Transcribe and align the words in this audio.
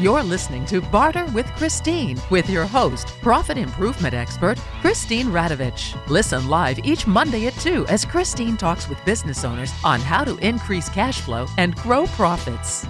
You're 0.00 0.22
listening 0.22 0.64
to 0.64 0.80
Barter 0.80 1.26
with 1.26 1.44
Christine 1.56 2.18
with 2.30 2.48
your 2.48 2.64
host, 2.64 3.08
profit 3.20 3.58
improvement 3.58 4.14
expert, 4.14 4.58
Christine 4.80 5.26
Radovich. 5.26 5.94
Listen 6.08 6.48
live 6.48 6.78
each 6.84 7.06
Monday 7.06 7.48
at 7.48 7.52
2 7.56 7.86
as 7.86 8.06
Christine 8.06 8.56
talks 8.56 8.88
with 8.88 9.04
business 9.04 9.44
owners 9.44 9.70
on 9.84 10.00
how 10.00 10.24
to 10.24 10.38
increase 10.38 10.88
cash 10.88 11.20
flow 11.20 11.46
and 11.58 11.76
grow 11.76 12.06
profits. 12.06 12.86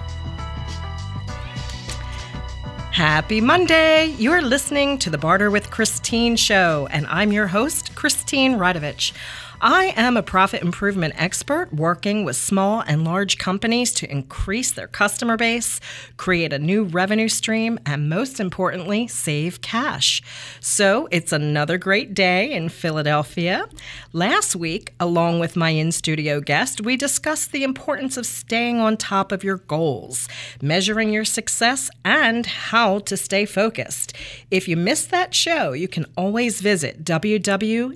Happy 2.93 3.41
Monday! 3.41 4.05
You're 4.17 4.41
listening 4.41 4.97
to 4.99 5.09
the 5.09 5.17
Barter 5.17 5.51
with 5.51 5.69
Christine 5.69 6.37
show, 6.37 6.87
and 6.91 7.05
I'm 7.07 7.33
your 7.33 7.47
host, 7.47 7.93
Christine 7.93 8.53
Radovich. 8.53 9.11
I 9.63 9.93
am 9.95 10.17
a 10.17 10.23
profit 10.23 10.63
improvement 10.63 11.13
expert 11.17 11.71
working 11.71 12.25
with 12.25 12.35
small 12.35 12.81
and 12.81 13.03
large 13.05 13.37
companies 13.37 13.93
to 13.93 14.09
increase 14.09 14.71
their 14.71 14.87
customer 14.87 15.37
base, 15.37 15.79
create 16.17 16.51
a 16.51 16.57
new 16.57 16.85
revenue 16.85 17.27
stream, 17.27 17.77
and 17.85 18.09
most 18.09 18.39
importantly, 18.39 19.07
save 19.07 19.61
cash. 19.61 20.23
So 20.61 21.07
it's 21.11 21.31
another 21.31 21.77
great 21.77 22.15
day 22.15 22.51
in 22.51 22.69
Philadelphia. 22.69 23.69
Last 24.13 24.55
week, 24.55 24.95
along 24.99 25.39
with 25.39 25.55
my 25.55 25.69
in 25.69 25.91
studio 25.91 26.41
guest, 26.41 26.81
we 26.81 26.97
discussed 26.97 27.51
the 27.51 27.63
importance 27.63 28.17
of 28.17 28.25
staying 28.25 28.79
on 28.79 28.97
top 28.97 29.31
of 29.31 29.43
your 29.43 29.57
goals, 29.57 30.27
measuring 30.59 31.13
your 31.13 31.23
success, 31.23 31.91
and 32.03 32.47
how 32.47 32.97
to 32.97 33.15
stay 33.15 33.45
focused. 33.45 34.13
If 34.49 34.67
you 34.67 34.75
missed 34.75 35.11
that 35.11 35.35
show, 35.35 35.73
you 35.73 35.87
can 35.87 36.07
always 36.17 36.61
visit 36.61 37.03
www.dbam.com 37.03 37.91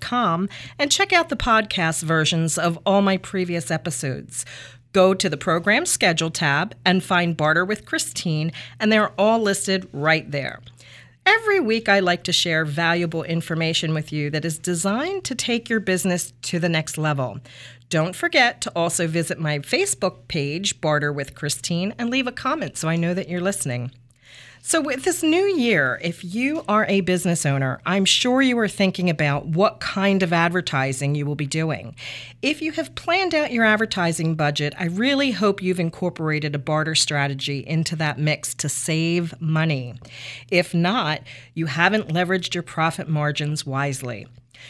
and 0.00 0.90
check 0.90 1.12
out 1.12 1.28
the 1.28 1.36
podcast 1.36 2.02
versions 2.02 2.58
of 2.58 2.78
all 2.86 3.02
my 3.02 3.16
previous 3.16 3.70
episodes. 3.70 4.44
Go 4.92 5.14
to 5.14 5.28
the 5.28 5.36
program 5.36 5.86
schedule 5.86 6.30
tab 6.30 6.74
and 6.84 7.02
find 7.02 7.36
Barter 7.36 7.64
with 7.64 7.86
Christine, 7.86 8.52
and 8.78 8.92
they're 8.92 9.12
all 9.18 9.40
listed 9.40 9.88
right 9.92 10.30
there. 10.30 10.60
Every 11.24 11.60
week, 11.60 11.88
I 11.88 12.00
like 12.00 12.24
to 12.24 12.32
share 12.32 12.64
valuable 12.64 13.22
information 13.22 13.94
with 13.94 14.12
you 14.12 14.28
that 14.30 14.44
is 14.44 14.58
designed 14.58 15.24
to 15.24 15.34
take 15.34 15.70
your 15.70 15.80
business 15.80 16.32
to 16.42 16.58
the 16.58 16.68
next 16.68 16.98
level. 16.98 17.38
Don't 17.88 18.16
forget 18.16 18.60
to 18.62 18.72
also 18.74 19.06
visit 19.06 19.38
my 19.38 19.60
Facebook 19.60 20.26
page, 20.26 20.80
Barter 20.80 21.12
with 21.12 21.34
Christine, 21.34 21.94
and 21.96 22.10
leave 22.10 22.26
a 22.26 22.32
comment 22.32 22.76
so 22.76 22.88
I 22.88 22.96
know 22.96 23.14
that 23.14 23.28
you're 23.28 23.40
listening. 23.40 23.92
So, 24.64 24.80
with 24.80 25.02
this 25.02 25.24
new 25.24 25.44
year, 25.56 25.98
if 26.04 26.24
you 26.24 26.64
are 26.68 26.86
a 26.86 27.00
business 27.00 27.44
owner, 27.44 27.80
I'm 27.84 28.04
sure 28.04 28.40
you 28.40 28.56
are 28.60 28.68
thinking 28.68 29.10
about 29.10 29.44
what 29.46 29.80
kind 29.80 30.22
of 30.22 30.32
advertising 30.32 31.16
you 31.16 31.26
will 31.26 31.34
be 31.34 31.48
doing. 31.48 31.96
If 32.42 32.62
you 32.62 32.70
have 32.72 32.94
planned 32.94 33.34
out 33.34 33.50
your 33.50 33.64
advertising 33.64 34.36
budget, 34.36 34.72
I 34.78 34.84
really 34.84 35.32
hope 35.32 35.60
you've 35.60 35.80
incorporated 35.80 36.54
a 36.54 36.60
barter 36.60 36.94
strategy 36.94 37.58
into 37.66 37.96
that 37.96 38.20
mix 38.20 38.54
to 38.54 38.68
save 38.68 39.34
money. 39.40 39.94
If 40.48 40.72
not, 40.72 41.22
you 41.54 41.66
haven't 41.66 42.10
leveraged 42.10 42.54
your 42.54 42.62
profit 42.62 43.08
margins 43.08 43.66
wisely. 43.66 44.28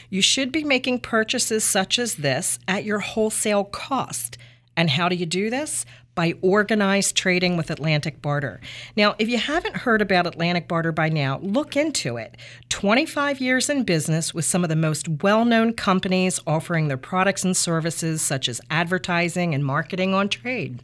You 0.08 0.22
should 0.22 0.52
be 0.52 0.64
making 0.64 1.00
purchases 1.00 1.64
such 1.64 1.98
as 1.98 2.14
this 2.14 2.58
at 2.66 2.84
your 2.84 3.00
wholesale 3.00 3.64
cost. 3.64 4.38
And 4.74 4.88
how 4.88 5.10
do 5.10 5.16
you 5.16 5.26
do 5.26 5.50
this? 5.50 5.84
By 6.14 6.34
organized 6.42 7.16
trading 7.16 7.56
with 7.56 7.70
Atlantic 7.70 8.20
Barter. 8.20 8.60
Now, 8.96 9.14
if 9.18 9.28
you 9.28 9.38
haven't 9.38 9.76
heard 9.76 10.02
about 10.02 10.26
Atlantic 10.26 10.68
Barter 10.68 10.92
by 10.92 11.08
now, 11.08 11.38
look 11.38 11.76
into 11.76 12.16
it. 12.16 12.36
25 12.68 13.40
years 13.40 13.70
in 13.70 13.84
business 13.84 14.34
with 14.34 14.44
some 14.44 14.62
of 14.62 14.68
the 14.68 14.76
most 14.76 15.08
well 15.08 15.44
known 15.44 15.72
companies 15.72 16.40
offering 16.46 16.88
their 16.88 16.96
products 16.96 17.44
and 17.44 17.56
services, 17.56 18.22
such 18.22 18.48
as 18.48 18.60
advertising 18.70 19.54
and 19.54 19.64
marketing 19.64 20.14
on 20.14 20.28
trade. 20.28 20.82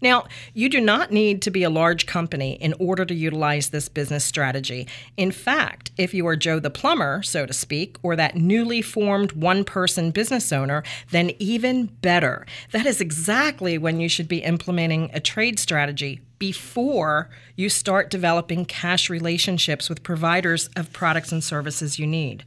Now, 0.00 0.26
you 0.52 0.68
do 0.68 0.80
not 0.80 1.10
need 1.10 1.42
to 1.42 1.50
be 1.50 1.62
a 1.62 1.70
large 1.70 2.06
company 2.06 2.52
in 2.54 2.74
order 2.78 3.04
to 3.04 3.14
utilize 3.14 3.70
this 3.70 3.88
business 3.88 4.24
strategy. 4.24 4.86
In 5.16 5.30
fact, 5.30 5.90
if 5.96 6.12
you 6.12 6.26
are 6.26 6.36
Joe 6.36 6.58
the 6.58 6.70
plumber, 6.70 7.22
so 7.22 7.46
to 7.46 7.52
speak, 7.52 7.96
or 8.02 8.16
that 8.16 8.36
newly 8.36 8.82
formed 8.82 9.32
one 9.32 9.64
person 9.64 10.10
business 10.10 10.52
owner, 10.52 10.82
then 11.10 11.32
even 11.38 11.86
better. 11.86 12.46
That 12.72 12.86
is 12.86 13.00
exactly 13.00 13.78
when 13.78 14.00
you 14.00 14.08
should 14.08 14.28
be 14.28 14.38
implementing 14.38 15.10
a 15.12 15.20
trade 15.20 15.58
strategy 15.58 16.20
before 16.38 17.30
you 17.54 17.68
start 17.68 18.10
developing 18.10 18.66
cash 18.66 19.08
relationships 19.08 19.88
with 19.88 20.02
providers 20.02 20.68
of 20.76 20.92
products 20.92 21.32
and 21.32 21.42
services 21.42 21.98
you 21.98 22.06
need. 22.06 22.44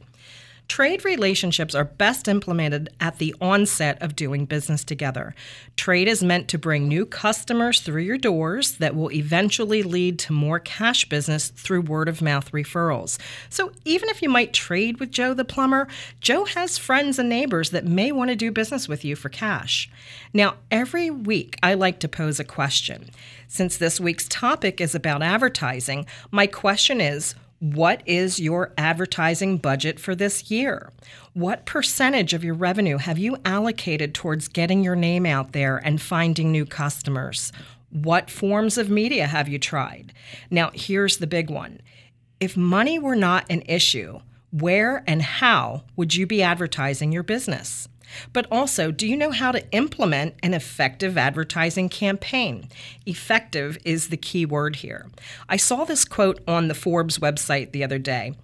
Trade 0.70 1.04
relationships 1.04 1.74
are 1.74 1.82
best 1.82 2.28
implemented 2.28 2.90
at 3.00 3.18
the 3.18 3.34
onset 3.40 4.00
of 4.00 4.14
doing 4.14 4.44
business 4.44 4.84
together. 4.84 5.34
Trade 5.74 6.06
is 6.06 6.22
meant 6.22 6.46
to 6.46 6.58
bring 6.58 6.86
new 6.86 7.04
customers 7.04 7.80
through 7.80 8.02
your 8.02 8.16
doors 8.16 8.76
that 8.76 8.94
will 8.94 9.10
eventually 9.10 9.82
lead 9.82 10.16
to 10.20 10.32
more 10.32 10.60
cash 10.60 11.08
business 11.08 11.48
through 11.48 11.80
word 11.80 12.08
of 12.08 12.22
mouth 12.22 12.52
referrals. 12.52 13.18
So 13.48 13.72
even 13.84 14.10
if 14.10 14.22
you 14.22 14.28
might 14.28 14.52
trade 14.52 15.00
with 15.00 15.10
Joe 15.10 15.34
the 15.34 15.44
plumber, 15.44 15.88
Joe 16.20 16.44
has 16.44 16.78
friends 16.78 17.18
and 17.18 17.28
neighbors 17.28 17.70
that 17.70 17.84
may 17.84 18.12
want 18.12 18.30
to 18.30 18.36
do 18.36 18.52
business 18.52 18.86
with 18.86 19.04
you 19.04 19.16
for 19.16 19.28
cash. 19.28 19.90
Now, 20.32 20.54
every 20.70 21.10
week 21.10 21.56
I 21.64 21.74
like 21.74 21.98
to 21.98 22.08
pose 22.08 22.38
a 22.38 22.44
question. 22.44 23.10
Since 23.48 23.76
this 23.76 23.98
week's 23.98 24.28
topic 24.28 24.80
is 24.80 24.94
about 24.94 25.20
advertising, 25.20 26.06
my 26.30 26.46
question 26.46 27.00
is 27.00 27.34
what 27.60 28.02
is 28.06 28.40
your 28.40 28.72
advertising 28.78 29.58
budget 29.58 30.00
for 30.00 30.14
this 30.14 30.50
year? 30.50 30.90
What 31.34 31.66
percentage 31.66 32.32
of 32.32 32.42
your 32.42 32.54
revenue 32.54 32.96
have 32.96 33.18
you 33.18 33.36
allocated 33.44 34.14
towards 34.14 34.48
getting 34.48 34.82
your 34.82 34.96
name 34.96 35.26
out 35.26 35.52
there 35.52 35.76
and 35.76 36.00
finding 36.00 36.50
new 36.50 36.64
customers? 36.64 37.52
What 37.90 38.30
forms 38.30 38.78
of 38.78 38.88
media 38.88 39.26
have 39.26 39.46
you 39.46 39.58
tried? 39.58 40.14
Now, 40.50 40.70
here's 40.72 41.18
the 41.18 41.26
big 41.26 41.50
one. 41.50 41.82
If 42.40 42.56
money 42.56 42.98
were 42.98 43.14
not 43.14 43.44
an 43.50 43.62
issue, 43.66 44.20
where 44.50 45.04
and 45.06 45.20
how 45.20 45.84
would 45.96 46.14
you 46.14 46.26
be 46.26 46.42
advertising 46.42 47.12
your 47.12 47.22
business? 47.22 47.88
But 48.32 48.46
also, 48.50 48.90
do 48.90 49.06
you 49.06 49.16
know 49.16 49.30
how 49.30 49.52
to 49.52 49.70
implement 49.72 50.34
an 50.42 50.54
effective 50.54 51.16
advertising 51.18 51.88
campaign? 51.88 52.68
Effective 53.06 53.78
is 53.84 54.08
the 54.08 54.16
key 54.16 54.46
word 54.46 54.76
here. 54.76 55.08
I 55.48 55.56
saw 55.56 55.84
this 55.84 56.04
quote 56.04 56.40
on 56.46 56.68
the 56.68 56.74
Forbes 56.74 57.18
website 57.18 57.72
the 57.72 57.84
other 57.84 57.98
day. 57.98 58.34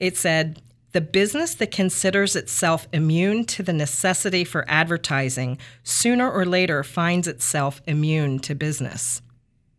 It 0.00 0.16
said, 0.16 0.60
the 0.92 1.00
business 1.02 1.54
that 1.56 1.70
considers 1.70 2.34
itself 2.34 2.88
immune 2.90 3.44
to 3.46 3.62
the 3.62 3.72
necessity 3.74 4.44
for 4.44 4.64
advertising 4.66 5.58
sooner 5.82 6.30
or 6.30 6.46
later 6.46 6.82
finds 6.82 7.28
itself 7.28 7.82
immune 7.86 8.38
to 8.38 8.54
business. 8.54 9.20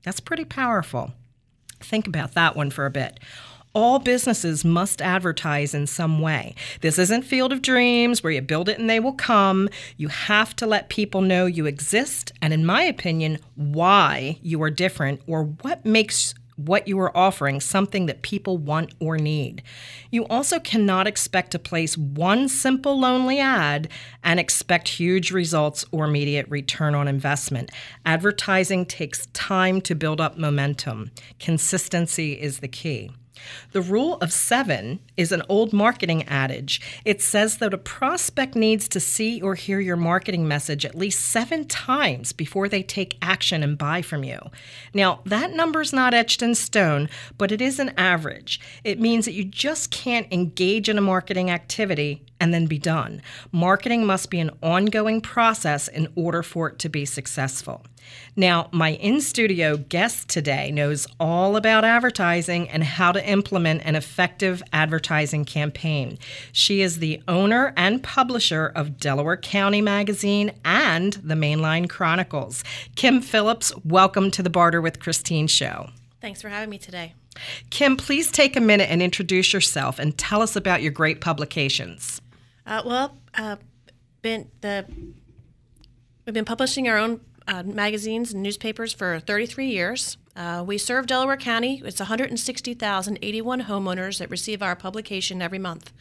That's 0.03 0.19
pretty 0.19 0.46
powerful. 0.46 1.14
Think 1.79 2.08
about 2.08 2.34
that 2.34 2.56
one 2.56 2.69
for 2.69 2.85
a 2.85 2.91
bit 2.91 3.19
all 3.78 4.00
businesses 4.00 4.66
must 4.66 5.04
advertise 5.04 5.76
in 5.76 5.86
some 5.86 6.20
way. 6.20 6.56
This 6.82 6.98
isn't 6.98 7.22
Field 7.22 7.54
of 7.54 7.62
Dreams 7.62 8.24
where 8.24 8.34
you 8.34 8.42
build 8.42 8.70
it 8.70 8.80
and 8.80 8.90
they 8.90 9.00
will 9.00 9.14
come. 9.14 9.70
You 9.98 10.08
have 10.08 10.56
to 10.56 10.66
let 10.66 10.90
people 10.90 11.22
know 11.22 11.46
you 11.46 11.68
exist 11.68 12.32
and, 12.42 12.54
in 12.54 12.66
my 12.66 12.82
opinion, 12.82 13.38
why 13.54 14.40
you 14.42 14.64
are 14.64 14.72
different 14.72 15.22
or 15.28 15.44
what 15.44 15.86
makes 15.86 16.34
what 16.56 16.88
you 16.88 17.00
are 17.00 17.16
offering 17.16 17.60
something 17.60 18.08
that 18.08 18.24
people 18.24 18.58
want 18.58 18.96
or 19.00 19.16
need. 19.16 19.62
You 20.09 20.26
also 20.26 20.59
cannot 20.59 21.06
expect 21.06 21.52
to 21.52 21.59
place 21.59 21.96
one 21.96 22.50
simple 22.50 23.00
lonely 23.00 23.40
ad 23.40 23.90
and 24.24 24.40
expect 24.40 24.88
huge 24.88 25.30
results 25.30 25.86
or 25.92 26.06
immediate 26.06 26.50
return 26.50 26.96
on 26.96 27.08
investment. 27.08 27.70
Advertising 28.08 28.88
takes 28.88 29.28
time 29.34 29.82
to 29.82 29.94
build 29.94 30.20
up 30.20 30.36
momentum. 30.36 31.12
Consistency 31.38 32.34
is 32.34 32.58
the 32.58 32.68
key. 32.68 33.12
The 33.72 33.81
rule 33.81 34.16
of 34.16 34.31
seven 34.31 35.00
is 35.16 35.31
an 35.31 35.44
old 35.50 35.74
marketing 35.74 36.24
adage. 36.24 36.81
It 37.06 37.22
says 37.22 37.58
that 37.58 37.74
a 37.74 37.78
prospect 37.78 38.56
needs 38.56 38.88
to 38.90 39.00
see 39.00 39.42
or 39.42 39.56
hear 39.56 39.80
your 39.80 39.96
marketing 39.96 40.48
message 40.48 40.86
at 40.86 40.96
least 40.96 41.24
seven 41.24 41.66
times 41.66 42.32
before 42.34 42.70
they 42.70 42.84
take 42.84 43.17
action 43.22 43.64
and 43.64 43.78
buy 43.78 44.02
from 44.02 44.23
you. 44.23 44.40
Now, 44.94 45.22
that 45.26 45.53
number 45.53 45.82
is 45.82 45.94
not 45.94 46.14
etched 46.14 46.41
in 46.41 46.56
stone, 46.56 47.09
but 47.38 47.52
it 47.52 47.61
is 47.61 47.79
an 47.79 47.94
average. 47.97 48.59
It 48.84 49.00
means 49.00 49.26
that 49.26 49.34
you 49.34 49.44
just 49.44 49.91
can't 49.91 50.32
engage 50.32 50.90
in 50.90 50.97
a 50.97 51.02
marketing 51.02 51.50
activity 51.50 52.27
and 52.39 52.53
then 52.53 52.66
be 52.66 52.78
done. 52.78 53.22
Marketing 53.51 54.05
must 54.05 54.29
be 54.29 54.39
an 54.39 54.51
ongoing 54.61 55.22
process 55.22 55.87
in 55.87 56.07
order 56.16 56.43
for 56.43 56.69
it 56.69 56.79
to 56.79 56.89
be 56.89 57.05
successful. 57.05 57.84
Now, 58.35 58.69
my 58.72 58.93
in 58.93 59.19
studio 59.22 59.78
guest 59.78 60.29
today 60.29 60.72
knows 60.72 61.07
all 61.19 61.55
about 61.55 61.84
advertising 61.84 62.69
and 62.69 62.84
how 62.84 63.11
to 63.11 63.29
implement 63.29 63.85
an 63.85 63.95
effective 63.95 64.63
advertising 64.72 65.45
campaign. 65.45 66.17
She 66.51 66.81
is 66.81 66.99
the 66.99 67.22
owner 67.28 67.73
and 67.75 68.03
publisher 68.03 68.72
of 68.75 68.97
Delaware 68.97 69.37
County 69.37 69.81
Magazine 69.81 70.51
and 70.63 71.13
the 71.13 71.35
Mainline 71.35 71.89
Chronicles. 71.89 72.63
Kim 72.95 73.22
Phillips, 73.22 73.73
welcome 73.84 74.31
to 74.31 74.43
the 74.43 74.49
Barter 74.49 74.81
with 74.81 74.99
Christine 74.99 75.47
show. 75.47 75.89
Thanks 76.22 76.41
for 76.41 76.49
having 76.49 76.69
me 76.69 76.78
today. 76.78 77.13
Kim, 77.69 77.97
please 77.97 78.31
take 78.31 78.55
a 78.55 78.61
minute 78.61 78.89
and 78.89 79.01
introduce 79.01 79.53
yourself 79.53 79.99
and 79.99 80.17
tell 80.17 80.41
us 80.41 80.55
about 80.55 80.81
your 80.81 80.91
great 80.91 81.22
publications. 81.22 82.22
Uh, 82.67 82.81
well, 82.85 83.17
uh, 83.35 83.55
been 84.22 84.52
the 84.59 84.85
we've 86.25 86.34
been 86.34 86.43
publishing 86.43 86.90
our 86.90 86.97
own 86.97 87.22
uh, 87.47 87.64
magazines 87.64 88.34
and 88.34 88.43
newspapers 88.43 88.91
for 88.91 89.22
33 89.22 89.69
years. 89.69 90.17
Uh, 90.35 90.64
we 90.67 90.78
serve 90.78 91.08
Delaware 91.08 91.37
County. 91.37 91.81
It's 91.85 92.02
160,081 92.02 93.61
homeowners 93.64 94.19
that 94.19 94.29
receive 94.29 94.61
our 94.61 94.75
publication 94.75 95.41
every 95.41 95.58
month. 95.58 95.93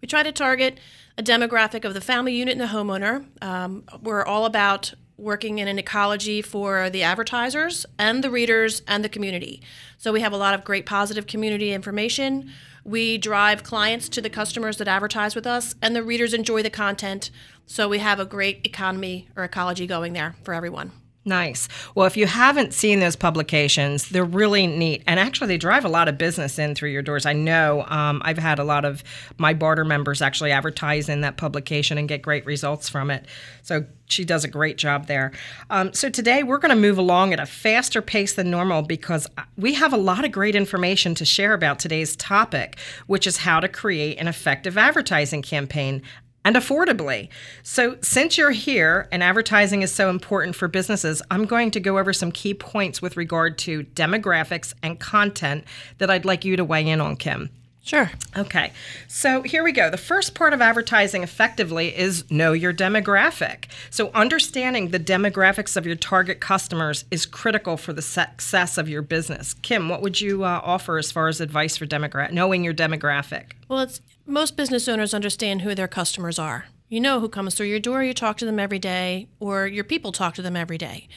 We 0.00 0.06
try 0.06 0.22
to 0.22 0.30
target 0.30 0.78
a 1.18 1.24
demographic 1.24 1.84
of 1.84 1.92
the 1.92 2.00
family 2.00 2.34
unit 2.34 2.52
and 2.52 2.60
the 2.60 2.72
homeowner. 2.72 3.26
Um, 3.42 3.82
we're 4.00 4.24
all 4.24 4.46
about 4.46 4.94
working 5.20 5.58
in 5.58 5.68
an 5.68 5.78
ecology 5.78 6.42
for 6.42 6.90
the 6.90 7.02
advertisers 7.02 7.86
and 7.98 8.24
the 8.24 8.30
readers 8.30 8.82
and 8.88 9.04
the 9.04 9.08
community. 9.08 9.62
So 9.98 10.12
we 10.12 10.22
have 10.22 10.32
a 10.32 10.36
lot 10.38 10.54
of 10.54 10.64
great 10.64 10.86
positive 10.86 11.26
community 11.26 11.72
information. 11.72 12.50
We 12.84 13.18
drive 13.18 13.62
clients 13.62 14.08
to 14.10 14.22
the 14.22 14.30
customers 14.30 14.78
that 14.78 14.88
advertise 14.88 15.34
with 15.34 15.46
us, 15.46 15.74
and 15.82 15.94
the 15.94 16.02
readers 16.02 16.32
enjoy 16.32 16.62
the 16.62 16.70
content. 16.70 17.30
So 17.66 17.88
we 17.88 17.98
have 17.98 18.18
a 18.18 18.24
great 18.24 18.62
economy 18.64 19.28
or 19.36 19.44
ecology 19.44 19.86
going 19.86 20.14
there 20.14 20.34
for 20.42 20.54
everyone. 20.54 20.92
Nice. 21.26 21.68
Well, 21.94 22.06
if 22.06 22.16
you 22.16 22.26
haven't 22.26 22.72
seen 22.72 23.00
those 23.00 23.14
publications, 23.14 24.08
they're 24.08 24.24
really 24.24 24.66
neat. 24.66 25.02
And 25.06 25.20
actually, 25.20 25.48
they 25.48 25.58
drive 25.58 25.84
a 25.84 25.88
lot 25.88 26.08
of 26.08 26.16
business 26.16 26.58
in 26.58 26.74
through 26.74 26.90
your 26.90 27.02
doors. 27.02 27.26
I 27.26 27.34
know 27.34 27.84
um, 27.88 28.22
I've 28.24 28.38
had 28.38 28.58
a 28.58 28.64
lot 28.64 28.86
of 28.86 29.04
my 29.36 29.52
barter 29.52 29.84
members 29.84 30.22
actually 30.22 30.50
advertise 30.50 31.10
in 31.10 31.20
that 31.20 31.36
publication 31.36 31.98
and 31.98 32.08
get 32.08 32.22
great 32.22 32.46
results 32.46 32.88
from 32.88 33.10
it. 33.10 33.26
So 33.62 33.84
she 34.06 34.24
does 34.24 34.44
a 34.44 34.48
great 34.48 34.78
job 34.78 35.08
there. 35.08 35.32
Um, 35.68 35.92
so 35.92 36.08
today, 36.08 36.42
we're 36.42 36.58
going 36.58 36.74
to 36.74 36.80
move 36.80 36.96
along 36.96 37.34
at 37.34 37.40
a 37.40 37.44
faster 37.44 38.00
pace 38.00 38.32
than 38.32 38.50
normal 38.50 38.80
because 38.80 39.26
we 39.58 39.74
have 39.74 39.92
a 39.92 39.98
lot 39.98 40.24
of 40.24 40.32
great 40.32 40.54
information 40.54 41.14
to 41.16 41.26
share 41.26 41.52
about 41.52 41.78
today's 41.78 42.16
topic, 42.16 42.78
which 43.08 43.26
is 43.26 43.36
how 43.36 43.60
to 43.60 43.68
create 43.68 44.18
an 44.18 44.26
effective 44.26 44.78
advertising 44.78 45.42
campaign 45.42 46.00
and 46.44 46.56
affordably. 46.56 47.28
So, 47.62 47.96
since 48.00 48.38
you're 48.38 48.50
here 48.50 49.08
and 49.12 49.22
advertising 49.22 49.82
is 49.82 49.92
so 49.92 50.10
important 50.10 50.56
for 50.56 50.68
businesses, 50.68 51.22
I'm 51.30 51.44
going 51.44 51.70
to 51.72 51.80
go 51.80 51.98
over 51.98 52.12
some 52.12 52.32
key 52.32 52.54
points 52.54 53.02
with 53.02 53.16
regard 53.16 53.58
to 53.58 53.84
demographics 53.84 54.74
and 54.82 54.98
content 54.98 55.64
that 55.98 56.10
I'd 56.10 56.24
like 56.24 56.44
you 56.44 56.56
to 56.56 56.64
weigh 56.64 56.88
in 56.88 57.00
on, 57.00 57.16
Kim. 57.16 57.50
Sure. 57.82 58.10
Okay. 58.36 58.72
So 59.08 59.42
here 59.42 59.64
we 59.64 59.72
go. 59.72 59.90
The 59.90 59.96
first 59.96 60.34
part 60.34 60.52
of 60.52 60.60
advertising 60.60 61.22
effectively 61.22 61.96
is 61.96 62.30
know 62.30 62.52
your 62.52 62.74
demographic. 62.74 63.64
So 63.88 64.10
understanding 64.14 64.90
the 64.90 65.00
demographics 65.00 65.76
of 65.76 65.86
your 65.86 65.96
target 65.96 66.40
customers 66.40 67.04
is 67.10 67.24
critical 67.24 67.76
for 67.78 67.94
the 67.94 68.02
success 68.02 68.76
of 68.76 68.88
your 68.88 69.02
business. 69.02 69.54
Kim, 69.54 69.88
what 69.88 70.02
would 70.02 70.20
you 70.20 70.44
uh, 70.44 70.60
offer 70.62 70.98
as 70.98 71.10
far 71.10 71.28
as 71.28 71.40
advice 71.40 71.76
for 71.78 71.86
demogra- 71.86 72.30
knowing 72.30 72.62
your 72.62 72.74
demographic? 72.74 73.52
Well, 73.68 73.80
it's 73.80 74.02
most 74.30 74.56
business 74.56 74.86
owners 74.88 75.12
understand 75.12 75.62
who 75.62 75.74
their 75.74 75.88
customers 75.88 76.38
are. 76.38 76.66
You 76.88 77.00
know 77.00 77.20
who 77.20 77.28
comes 77.28 77.54
through 77.54 77.66
your 77.66 77.80
door, 77.80 78.02
you 78.02 78.14
talk 78.14 78.36
to 78.38 78.46
them 78.46 78.58
every 78.58 78.78
day, 78.78 79.28
or 79.40 79.66
your 79.66 79.84
people 79.84 80.12
talk 80.12 80.34
to 80.34 80.42
them 80.42 80.56
every 80.56 80.78
day. 80.78 81.08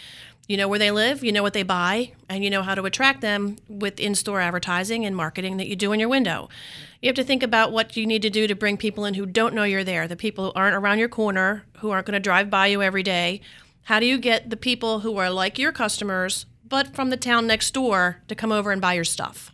You 0.47 0.57
know 0.57 0.67
where 0.67 0.79
they 0.79 0.91
live, 0.91 1.23
you 1.23 1.31
know 1.31 1.41
what 1.41 1.53
they 1.53 1.63
buy, 1.63 2.11
and 2.27 2.43
you 2.43 2.49
know 2.49 2.63
how 2.63 2.75
to 2.75 2.83
attract 2.83 3.21
them 3.21 3.55
with 3.69 3.99
in 3.99 4.13
store 4.13 4.41
advertising 4.41 5.05
and 5.05 5.15
marketing 5.15 5.57
that 5.57 5.67
you 5.67 5.75
do 5.75 5.93
in 5.93 5.99
your 5.99 6.09
window. 6.09 6.49
You 7.01 7.07
have 7.07 7.15
to 7.15 7.23
think 7.23 7.43
about 7.43 7.71
what 7.71 7.95
you 7.95 8.05
need 8.05 8.23
to 8.23 8.29
do 8.29 8.45
to 8.47 8.55
bring 8.55 8.77
people 8.77 9.05
in 9.05 9.13
who 9.13 9.25
don't 9.25 9.53
know 9.53 9.63
you're 9.63 9.83
there, 9.83 10.07
the 10.07 10.15
people 10.15 10.45
who 10.45 10.53
aren't 10.53 10.75
around 10.75 10.99
your 10.99 11.07
corner, 11.07 11.63
who 11.77 11.91
aren't 11.91 12.07
going 12.07 12.13
to 12.13 12.19
drive 12.19 12.49
by 12.49 12.67
you 12.67 12.81
every 12.81 13.03
day. 13.03 13.41
How 13.83 13.99
do 13.99 14.05
you 14.05 14.17
get 14.17 14.49
the 14.49 14.57
people 14.57 14.99
who 14.99 15.15
are 15.17 15.29
like 15.29 15.57
your 15.57 15.71
customers, 15.71 16.45
but 16.67 16.93
from 16.93 17.09
the 17.09 17.17
town 17.17 17.47
next 17.47 17.71
door, 17.71 18.17
to 18.27 18.35
come 18.35 18.51
over 18.51 18.71
and 18.71 18.81
buy 18.81 18.93
your 18.93 19.03
stuff? 19.05 19.51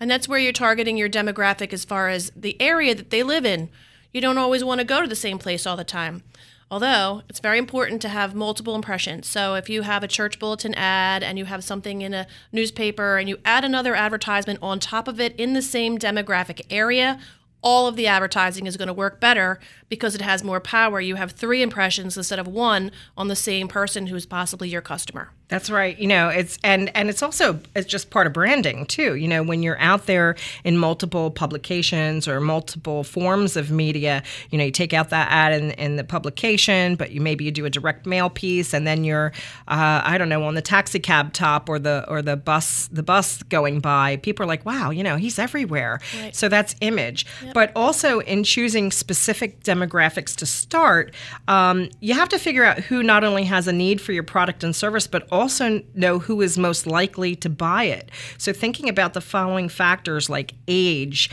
And 0.00 0.10
that's 0.10 0.28
where 0.28 0.38
you're 0.38 0.52
targeting 0.52 0.96
your 0.96 1.08
demographic 1.08 1.72
as 1.72 1.84
far 1.84 2.08
as 2.08 2.32
the 2.36 2.60
area 2.60 2.94
that 2.94 3.10
they 3.10 3.22
live 3.22 3.44
in. 3.46 3.68
You 4.12 4.20
don't 4.20 4.38
always 4.38 4.64
want 4.64 4.80
to 4.80 4.84
go 4.84 5.00
to 5.00 5.08
the 5.08 5.16
same 5.16 5.38
place 5.38 5.66
all 5.66 5.76
the 5.76 5.84
time. 5.84 6.22
Although 6.70 7.22
it's 7.28 7.40
very 7.40 7.58
important 7.58 8.00
to 8.02 8.08
have 8.08 8.34
multiple 8.34 8.74
impressions. 8.74 9.28
So 9.28 9.54
if 9.54 9.68
you 9.68 9.82
have 9.82 10.02
a 10.02 10.08
church 10.08 10.38
bulletin 10.38 10.74
ad 10.74 11.22
and 11.22 11.38
you 11.38 11.44
have 11.44 11.62
something 11.62 12.02
in 12.02 12.14
a 12.14 12.26
newspaper 12.52 13.18
and 13.18 13.28
you 13.28 13.38
add 13.44 13.64
another 13.64 13.94
advertisement 13.94 14.58
on 14.62 14.80
top 14.80 15.06
of 15.06 15.20
it 15.20 15.36
in 15.36 15.52
the 15.52 15.62
same 15.62 15.98
demographic 15.98 16.62
area, 16.70 17.20
all 17.64 17.86
of 17.86 17.96
the 17.96 18.06
advertising 18.06 18.66
is 18.66 18.76
going 18.76 18.88
to 18.88 18.94
work 18.94 19.20
better 19.20 19.58
because 19.88 20.14
it 20.14 20.20
has 20.20 20.44
more 20.44 20.60
power. 20.60 21.00
You 21.00 21.14
have 21.14 21.32
three 21.32 21.62
impressions 21.62 22.16
instead 22.16 22.38
of 22.38 22.46
one 22.46 22.92
on 23.16 23.28
the 23.28 23.36
same 23.36 23.68
person 23.68 24.08
who's 24.08 24.26
possibly 24.26 24.68
your 24.68 24.82
customer. 24.82 25.30
That's 25.48 25.68
right. 25.68 25.98
You 25.98 26.06
know, 26.06 26.28
it's 26.28 26.58
and 26.64 26.90
and 26.96 27.10
it's 27.10 27.22
also 27.22 27.60
it's 27.76 27.86
just 27.86 28.08
part 28.08 28.26
of 28.26 28.32
branding 28.32 28.86
too. 28.86 29.14
You 29.14 29.28
know, 29.28 29.42
when 29.42 29.62
you're 29.62 29.78
out 29.78 30.06
there 30.06 30.36
in 30.64 30.78
multiple 30.78 31.30
publications 31.30 32.26
or 32.26 32.40
multiple 32.40 33.04
forms 33.04 33.54
of 33.54 33.70
media, 33.70 34.22
you 34.50 34.56
know, 34.56 34.64
you 34.64 34.70
take 34.70 34.94
out 34.94 35.10
that 35.10 35.30
ad 35.30 35.52
in, 35.52 35.72
in 35.72 35.96
the 35.96 36.04
publication, 36.04 36.96
but 36.96 37.10
you 37.10 37.20
maybe 37.20 37.44
you 37.44 37.50
do 37.50 37.66
a 37.66 37.70
direct 37.70 38.06
mail 38.06 38.30
piece, 38.30 38.72
and 38.72 38.86
then 38.86 39.04
you're, 39.04 39.32
uh, 39.68 40.00
I 40.02 40.16
don't 40.16 40.30
know, 40.30 40.44
on 40.44 40.54
the 40.54 40.62
taxi 40.62 40.98
cab 40.98 41.34
top 41.34 41.68
or 41.68 41.78
the 41.78 42.06
or 42.08 42.22
the 42.22 42.36
bus 42.36 42.88
the 42.90 43.02
bus 43.02 43.42
going 43.44 43.80
by. 43.80 44.16
People 44.16 44.44
are 44.44 44.48
like, 44.48 44.64
wow, 44.64 44.88
you 44.88 45.02
know, 45.02 45.16
he's 45.16 45.38
everywhere. 45.38 46.00
Right. 46.20 46.34
So 46.34 46.48
that's 46.48 46.74
image. 46.80 47.26
Yep. 47.42 47.52
But 47.52 47.72
also 47.76 48.20
in 48.20 48.44
choosing 48.44 48.90
specific 48.90 49.62
demographics 49.62 50.34
to 50.36 50.46
start, 50.46 51.14
um, 51.48 51.90
you 52.00 52.14
have 52.14 52.30
to 52.30 52.38
figure 52.38 52.64
out 52.64 52.78
who 52.78 53.02
not 53.02 53.24
only 53.24 53.44
has 53.44 53.68
a 53.68 53.72
need 53.72 54.00
for 54.00 54.12
your 54.12 54.22
product 54.22 54.64
and 54.64 54.74
service, 54.74 55.06
but 55.06 55.28
also 55.34 55.82
know 55.94 56.18
who 56.18 56.40
is 56.40 56.56
most 56.56 56.86
likely 56.86 57.34
to 57.36 57.50
buy 57.50 57.84
it. 57.84 58.10
So, 58.38 58.52
thinking 58.52 58.88
about 58.88 59.14
the 59.14 59.20
following 59.20 59.68
factors 59.68 60.30
like 60.30 60.54
age, 60.68 61.30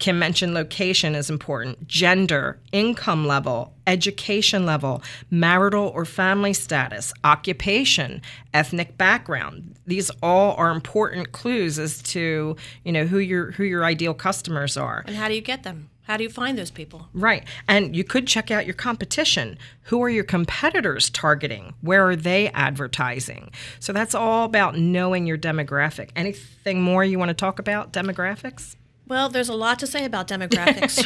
Kim 0.00 0.18
mentioned 0.18 0.54
location 0.54 1.14
is 1.14 1.28
important, 1.28 1.86
gender, 1.86 2.58
income 2.72 3.26
level, 3.26 3.74
education 3.86 4.64
level, 4.64 5.02
marital 5.30 5.92
or 5.94 6.06
family 6.06 6.54
status, 6.54 7.12
occupation, 7.22 8.22
ethnic 8.54 8.96
background. 8.96 9.76
These 9.86 10.10
all 10.22 10.54
are 10.56 10.70
important 10.70 11.32
clues 11.32 11.78
as 11.78 12.02
to, 12.04 12.56
you 12.82 12.92
know, 12.92 13.04
who 13.04 13.18
your 13.18 13.50
who 13.52 13.64
your 13.64 13.84
ideal 13.84 14.14
customers 14.14 14.78
are. 14.78 15.04
And 15.06 15.16
how 15.16 15.28
do 15.28 15.34
you 15.34 15.42
get 15.42 15.64
them? 15.64 15.90
How 16.10 16.16
do 16.16 16.24
you 16.24 16.28
find 16.28 16.58
those 16.58 16.72
people? 16.72 17.08
Right. 17.12 17.44
And 17.68 17.94
you 17.94 18.02
could 18.02 18.26
check 18.26 18.50
out 18.50 18.66
your 18.66 18.74
competition. 18.74 19.56
Who 19.82 20.02
are 20.02 20.10
your 20.10 20.24
competitors 20.24 21.08
targeting? 21.08 21.74
Where 21.82 22.04
are 22.08 22.16
they 22.16 22.48
advertising? 22.48 23.52
So 23.78 23.92
that's 23.92 24.12
all 24.12 24.44
about 24.44 24.76
knowing 24.76 25.24
your 25.24 25.38
demographic. 25.38 26.10
Anything 26.16 26.82
more 26.82 27.04
you 27.04 27.16
want 27.16 27.28
to 27.28 27.34
talk 27.34 27.60
about 27.60 27.92
demographics? 27.92 28.74
Well, 29.06 29.28
there's 29.28 29.48
a 29.48 29.54
lot 29.54 29.78
to 29.78 29.86
say 29.86 30.04
about 30.04 30.26
demographics. 30.26 31.00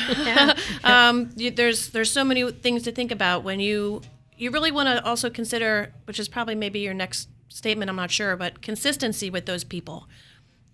um, 0.84 1.28
you, 1.36 1.50
there's 1.50 1.90
there's 1.90 2.10
so 2.10 2.24
many 2.24 2.50
things 2.50 2.82
to 2.84 2.90
think 2.90 3.12
about 3.12 3.44
when 3.44 3.60
you 3.60 4.00
you 4.38 4.50
really 4.50 4.72
want 4.72 4.88
to 4.88 5.04
also 5.04 5.28
consider, 5.28 5.92
which 6.06 6.18
is 6.18 6.30
probably 6.30 6.54
maybe 6.54 6.80
your 6.80 6.94
next 6.94 7.28
statement. 7.50 7.90
I'm 7.90 7.96
not 7.96 8.10
sure, 8.10 8.36
but 8.36 8.62
consistency 8.62 9.28
with 9.28 9.44
those 9.44 9.64
people. 9.64 10.08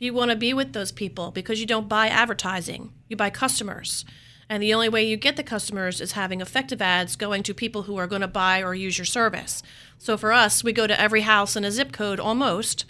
You 0.00 0.14
want 0.14 0.30
to 0.30 0.36
be 0.36 0.54
with 0.54 0.72
those 0.72 0.92
people 0.92 1.30
because 1.30 1.60
you 1.60 1.66
don't 1.66 1.86
buy 1.86 2.08
advertising, 2.08 2.94
you 3.06 3.16
buy 3.16 3.28
customers. 3.28 4.06
And 4.48 4.62
the 4.62 4.72
only 4.72 4.88
way 4.88 5.06
you 5.06 5.18
get 5.18 5.36
the 5.36 5.42
customers 5.42 6.00
is 6.00 6.12
having 6.12 6.40
effective 6.40 6.80
ads 6.80 7.16
going 7.16 7.42
to 7.42 7.52
people 7.52 7.82
who 7.82 7.98
are 7.98 8.06
going 8.06 8.22
to 8.22 8.26
buy 8.26 8.62
or 8.62 8.74
use 8.74 8.96
your 8.96 9.04
service. 9.04 9.62
So 9.98 10.16
for 10.16 10.32
us, 10.32 10.64
we 10.64 10.72
go 10.72 10.86
to 10.86 10.98
every 10.98 11.20
house 11.20 11.54
in 11.54 11.66
a 11.66 11.70
zip 11.70 11.92
code 11.92 12.18
almost, 12.18 12.86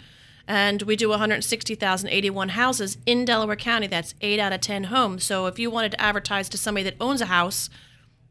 and 0.47 0.83
we 0.83 0.95
do 0.95 1.09
160,081 1.09 2.49
houses 2.49 2.97
in 3.05 3.25
Delaware 3.25 3.57
County. 3.57 3.87
That's 3.87 4.15
8 4.21 4.39
out 4.39 4.53
of 4.53 4.61
10 4.61 4.85
homes. 4.85 5.25
So 5.25 5.47
if 5.47 5.59
you 5.59 5.69
wanted 5.69 5.91
to 5.91 6.01
advertise 6.01 6.47
to 6.47 6.57
somebody 6.57 6.85
that 6.85 6.95
owns 7.01 7.19
a 7.19 7.25
house, 7.25 7.69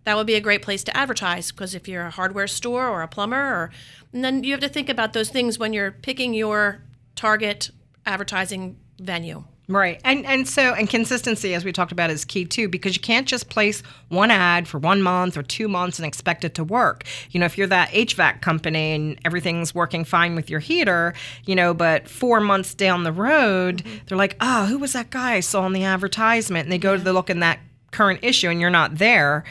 that 0.04 0.16
would 0.16 0.26
be 0.26 0.36
a 0.36 0.40
great 0.40 0.62
place 0.62 0.82
to 0.84 0.96
advertise 0.96 1.52
because 1.52 1.74
if 1.74 1.86
you're 1.86 2.06
a 2.06 2.10
hardware 2.10 2.46
store 2.46 2.88
or 2.88 3.02
a 3.02 3.08
plumber 3.08 3.36
or 3.36 3.70
and 4.14 4.24
then 4.24 4.42
you 4.42 4.52
have 4.52 4.60
to 4.60 4.68
think 4.68 4.88
about 4.88 5.12
those 5.12 5.28
things 5.28 5.58
when 5.58 5.74
you're 5.74 5.92
picking 5.92 6.32
your 6.32 6.82
target 7.14 7.70
advertising 8.06 8.76
venue. 8.98 9.44
Right. 9.70 10.00
And 10.04 10.26
and 10.26 10.48
so 10.48 10.74
and 10.74 10.90
consistency 10.90 11.54
as 11.54 11.64
we 11.64 11.70
talked 11.70 11.92
about 11.92 12.10
is 12.10 12.24
key 12.24 12.44
too 12.44 12.68
because 12.68 12.96
you 12.96 13.00
can't 13.00 13.28
just 13.28 13.48
place 13.48 13.84
one 14.08 14.32
ad 14.32 14.66
for 14.66 14.78
one 14.78 15.00
month 15.00 15.36
or 15.36 15.44
two 15.44 15.68
months 15.68 16.00
and 16.00 16.06
expect 16.06 16.44
it 16.44 16.54
to 16.54 16.64
work. 16.64 17.04
You 17.30 17.38
know, 17.38 17.46
if 17.46 17.56
you're 17.56 17.68
that 17.68 17.90
HVAC 17.90 18.40
company 18.40 18.94
and 18.94 19.20
everything's 19.24 19.72
working 19.72 20.04
fine 20.04 20.34
with 20.34 20.50
your 20.50 20.58
heater, 20.58 21.14
you 21.44 21.54
know, 21.54 21.72
but 21.72 22.08
4 22.08 22.40
months 22.40 22.74
down 22.74 23.04
the 23.04 23.12
road, 23.12 23.84
mm-hmm. 23.84 23.98
they're 24.06 24.18
like, 24.18 24.36
"Oh, 24.40 24.66
who 24.66 24.78
was 24.78 24.92
that 24.94 25.10
guy 25.10 25.34
I 25.34 25.40
saw 25.40 25.64
in 25.66 25.72
the 25.72 25.84
advertisement?" 25.84 26.64
And 26.64 26.72
they 26.72 26.78
go 26.78 26.92
yeah. 26.92 26.98
to 26.98 27.04
the 27.04 27.12
look 27.12 27.30
in 27.30 27.38
that 27.40 27.60
current 27.92 28.20
issue 28.22 28.48
and 28.48 28.60
you're 28.60 28.70
not 28.70 28.98
there. 28.98 29.44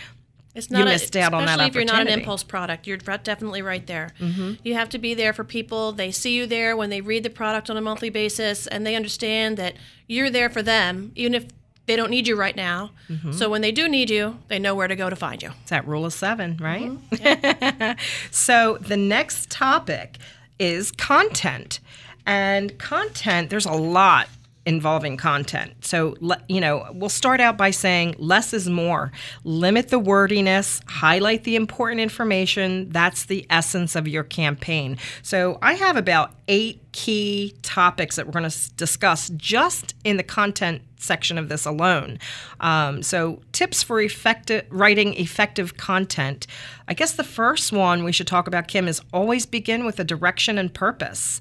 It's 0.60 0.70
not 0.70 0.80
you 0.80 0.86
missed 0.86 1.16
a, 1.16 1.22
out 1.22 1.34
on 1.34 1.46
that 1.46 1.54
Especially 1.54 1.68
if 1.68 1.76
you're 1.76 1.86
not 1.86 2.02
an 2.02 2.20
impulse 2.20 2.44
product, 2.44 2.86
you're 2.86 2.98
definitely 2.98 3.62
right 3.62 3.86
there. 3.88 4.12
Mm-hmm. 4.20 4.54
You 4.64 4.76
have 4.76 4.90
to 4.90 5.00
be 5.00 5.14
there 5.14 5.34
for 5.34 5.44
people. 5.44 5.92
They 5.92 6.12
see 6.12 6.36
you 6.36 6.46
there 6.46 6.78
when 6.78 6.90
they 6.90 7.02
read 7.02 7.24
the 7.24 7.30
product 7.30 7.70
on 7.70 7.78
a 7.78 7.82
monthly 7.82 8.10
basis, 8.10 8.68
and 8.68 8.86
they 8.86 8.96
understand 8.96 9.58
that 9.58 9.76
you're 10.08 10.30
there 10.30 10.50
for 10.50 10.62
them, 10.62 11.12
even 11.16 11.34
if 11.34 11.48
they 11.86 11.96
don't 11.96 12.12
need 12.12 12.28
you 12.28 12.36
right 12.36 12.56
now. 12.56 12.92
Mm-hmm. 13.10 13.32
So 13.32 13.50
when 13.50 13.62
they 13.62 13.72
do 13.72 13.90
need 13.90 14.12
you, 14.12 14.38
they 14.48 14.60
know 14.60 14.76
where 14.76 14.88
to 14.88 14.96
go 14.96 15.10
to 15.10 15.16
find 15.16 15.42
you. 15.42 15.52
It's 15.62 15.72
that 15.72 15.88
rule 15.88 16.06
of 16.06 16.14
seven, 16.14 16.58
right? 16.62 16.90
Mm-hmm. 16.90 17.82
Yeah. 17.82 17.96
so 18.32 18.78
the 18.80 18.98
next 18.98 19.50
topic 19.50 20.18
is 20.60 20.92
content. 20.92 21.80
And 22.26 22.78
content, 22.78 23.50
there's 23.50 23.66
a 23.66 23.72
lot 23.72 24.30
involving 24.66 25.18
content. 25.18 25.74
So, 25.84 26.16
you 26.48 26.62
know, 26.62 26.88
we'll 26.94 27.10
start 27.10 27.40
out 27.40 27.58
by 27.58 27.72
saying 27.72 28.16
less 28.18 28.54
is 28.54 28.70
more. 28.70 29.12
Limit 29.44 29.90
the 29.90 30.00
wordiness, 30.00 30.82
highlight 30.88 31.44
the 31.44 31.56
important 31.56 32.02
information. 32.02 32.90
That's 32.90 33.26
the 33.26 33.46
essence 33.50 33.96
of 33.96 34.08
your 34.08 34.24
campaign. 34.24 34.98
So, 35.22 35.58
I 35.62 35.74
have 35.74 35.98
about 35.98 36.34
eight 36.48 36.82
key 36.92 37.56
topics 37.62 38.16
that 38.16 38.26
we're 38.26 38.34
going 38.34 38.50
to 38.50 38.74
discuss 38.76 39.30
just 39.30 39.96
in 40.04 40.18
the 40.18 40.24
content 40.24 40.82
section 40.98 41.38
of 41.38 41.48
this 41.48 41.66
alone. 41.66 42.20
Um, 42.60 43.02
so, 43.02 43.42
tips 43.54 43.82
for 43.82 44.02
effective 44.02 44.66
writing 44.70 45.14
effective 45.16 45.78
content. 45.78 46.48
I 46.88 46.94
guess 46.94 47.14
the 47.14 47.24
first 47.24 47.72
one 47.72 48.04
we 48.04 48.12
should 48.12 48.28
talk 48.28 48.48
about, 48.48 48.68
Kim, 48.68 48.88
is 48.88 49.02
always 49.14 49.46
begin 49.46 49.86
with 49.86 50.00
a 50.00 50.04
direction 50.04 50.58
and 50.58 50.74
purpose 50.74 51.40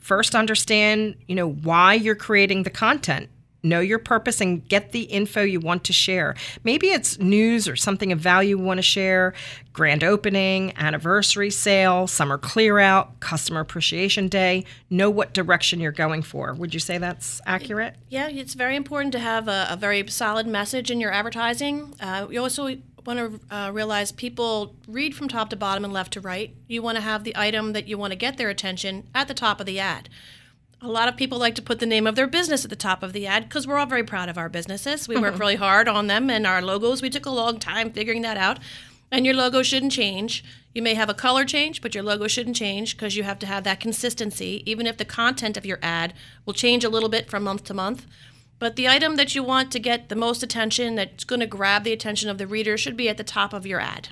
first 0.00 0.34
understand, 0.34 1.16
you 1.28 1.34
know, 1.34 1.48
why 1.48 1.94
you're 1.94 2.14
creating 2.14 2.64
the 2.64 2.70
content. 2.70 3.28
Know 3.62 3.80
your 3.80 3.98
purpose 3.98 4.40
and 4.40 4.66
get 4.68 4.92
the 4.92 5.02
info 5.02 5.42
you 5.42 5.60
want 5.60 5.84
to 5.84 5.92
share. 5.92 6.34
Maybe 6.64 6.88
it's 6.88 7.18
news 7.18 7.68
or 7.68 7.76
something 7.76 8.10
of 8.10 8.18
value 8.18 8.56
you 8.56 8.58
want 8.58 8.78
to 8.78 8.82
share, 8.82 9.34
grand 9.74 10.02
opening, 10.02 10.72
anniversary 10.78 11.50
sale, 11.50 12.06
summer 12.06 12.38
clear 12.38 12.78
out, 12.78 13.20
customer 13.20 13.60
appreciation 13.60 14.28
day. 14.28 14.64
Know 14.88 15.10
what 15.10 15.34
direction 15.34 15.78
you're 15.78 15.92
going 15.92 16.22
for. 16.22 16.54
Would 16.54 16.72
you 16.72 16.80
say 16.80 16.96
that's 16.96 17.42
accurate? 17.44 17.96
Yeah, 18.08 18.28
it's 18.28 18.54
very 18.54 18.76
important 18.76 19.12
to 19.12 19.18
have 19.18 19.46
a, 19.46 19.66
a 19.68 19.76
very 19.76 20.08
solid 20.08 20.46
message 20.46 20.90
in 20.90 20.98
your 20.98 21.12
advertising. 21.12 21.94
Uh, 22.00 22.28
you 22.30 22.40
also 22.40 22.78
want 23.04 23.18
to 23.18 23.54
uh, 23.54 23.70
realize 23.72 24.12
people 24.12 24.76
read 24.86 25.14
from 25.14 25.28
top 25.28 25.50
to 25.50 25.56
bottom 25.56 25.84
and 25.84 25.92
left 25.92 26.12
to 26.14 26.20
right. 26.20 26.54
You 26.68 26.82
want 26.82 26.96
to 26.96 27.02
have 27.02 27.24
the 27.24 27.36
item 27.36 27.72
that 27.72 27.88
you 27.88 27.98
want 27.98 28.12
to 28.12 28.16
get 28.16 28.36
their 28.36 28.48
attention 28.48 29.08
at 29.14 29.28
the 29.28 29.34
top 29.34 29.60
of 29.60 29.66
the 29.66 29.78
ad. 29.78 30.08
A 30.82 30.88
lot 30.88 31.08
of 31.08 31.16
people 31.16 31.38
like 31.38 31.54
to 31.56 31.62
put 31.62 31.78
the 31.78 31.86
name 31.86 32.06
of 32.06 32.14
their 32.14 32.26
business 32.26 32.64
at 32.64 32.70
the 32.70 32.76
top 32.76 33.02
of 33.02 33.12
the 33.12 33.26
ad 33.26 33.48
because 33.48 33.66
we're 33.66 33.76
all 33.76 33.86
very 33.86 34.04
proud 34.04 34.28
of 34.28 34.38
our 34.38 34.48
businesses. 34.48 35.06
We 35.06 35.18
work 35.18 35.38
really 35.38 35.56
hard 35.56 35.88
on 35.88 36.06
them 36.06 36.30
and 36.30 36.46
our 36.46 36.62
logos. 36.62 37.02
We 37.02 37.10
took 37.10 37.26
a 37.26 37.30
long 37.30 37.58
time 37.58 37.92
figuring 37.92 38.22
that 38.22 38.38
out. 38.38 38.58
And 39.12 39.26
your 39.26 39.34
logo 39.34 39.62
shouldn't 39.62 39.92
change. 39.92 40.44
You 40.72 40.82
may 40.82 40.94
have 40.94 41.08
a 41.08 41.14
color 41.14 41.44
change, 41.44 41.82
but 41.82 41.94
your 41.94 42.04
logo 42.04 42.28
shouldn't 42.28 42.56
change 42.56 42.96
because 42.96 43.16
you 43.16 43.24
have 43.24 43.40
to 43.40 43.46
have 43.46 43.64
that 43.64 43.80
consistency, 43.80 44.62
even 44.64 44.86
if 44.86 44.96
the 44.96 45.04
content 45.04 45.56
of 45.56 45.66
your 45.66 45.80
ad 45.82 46.14
will 46.46 46.54
change 46.54 46.84
a 46.84 46.88
little 46.88 47.08
bit 47.08 47.28
from 47.28 47.42
month 47.42 47.64
to 47.64 47.74
month. 47.74 48.06
But 48.60 48.76
the 48.76 48.86
item 48.86 49.16
that 49.16 49.34
you 49.34 49.42
want 49.42 49.72
to 49.72 49.80
get 49.80 50.10
the 50.10 50.14
most 50.14 50.42
attention, 50.44 50.94
that's 50.94 51.24
going 51.24 51.40
to 51.40 51.46
grab 51.46 51.82
the 51.82 51.92
attention 51.92 52.28
of 52.28 52.38
the 52.38 52.46
reader, 52.46 52.76
should 52.76 52.96
be 52.96 53.08
at 53.08 53.16
the 53.16 53.24
top 53.24 53.52
of 53.52 53.66
your 53.66 53.80
ad. 53.80 54.10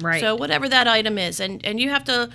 Right. 0.00 0.20
So 0.20 0.36
whatever 0.36 0.68
that 0.68 0.86
item 0.88 1.18
is, 1.18 1.40
and 1.40 1.62
and 1.66 1.78
you 1.78 1.90
have 1.90 2.04
to. 2.04 2.30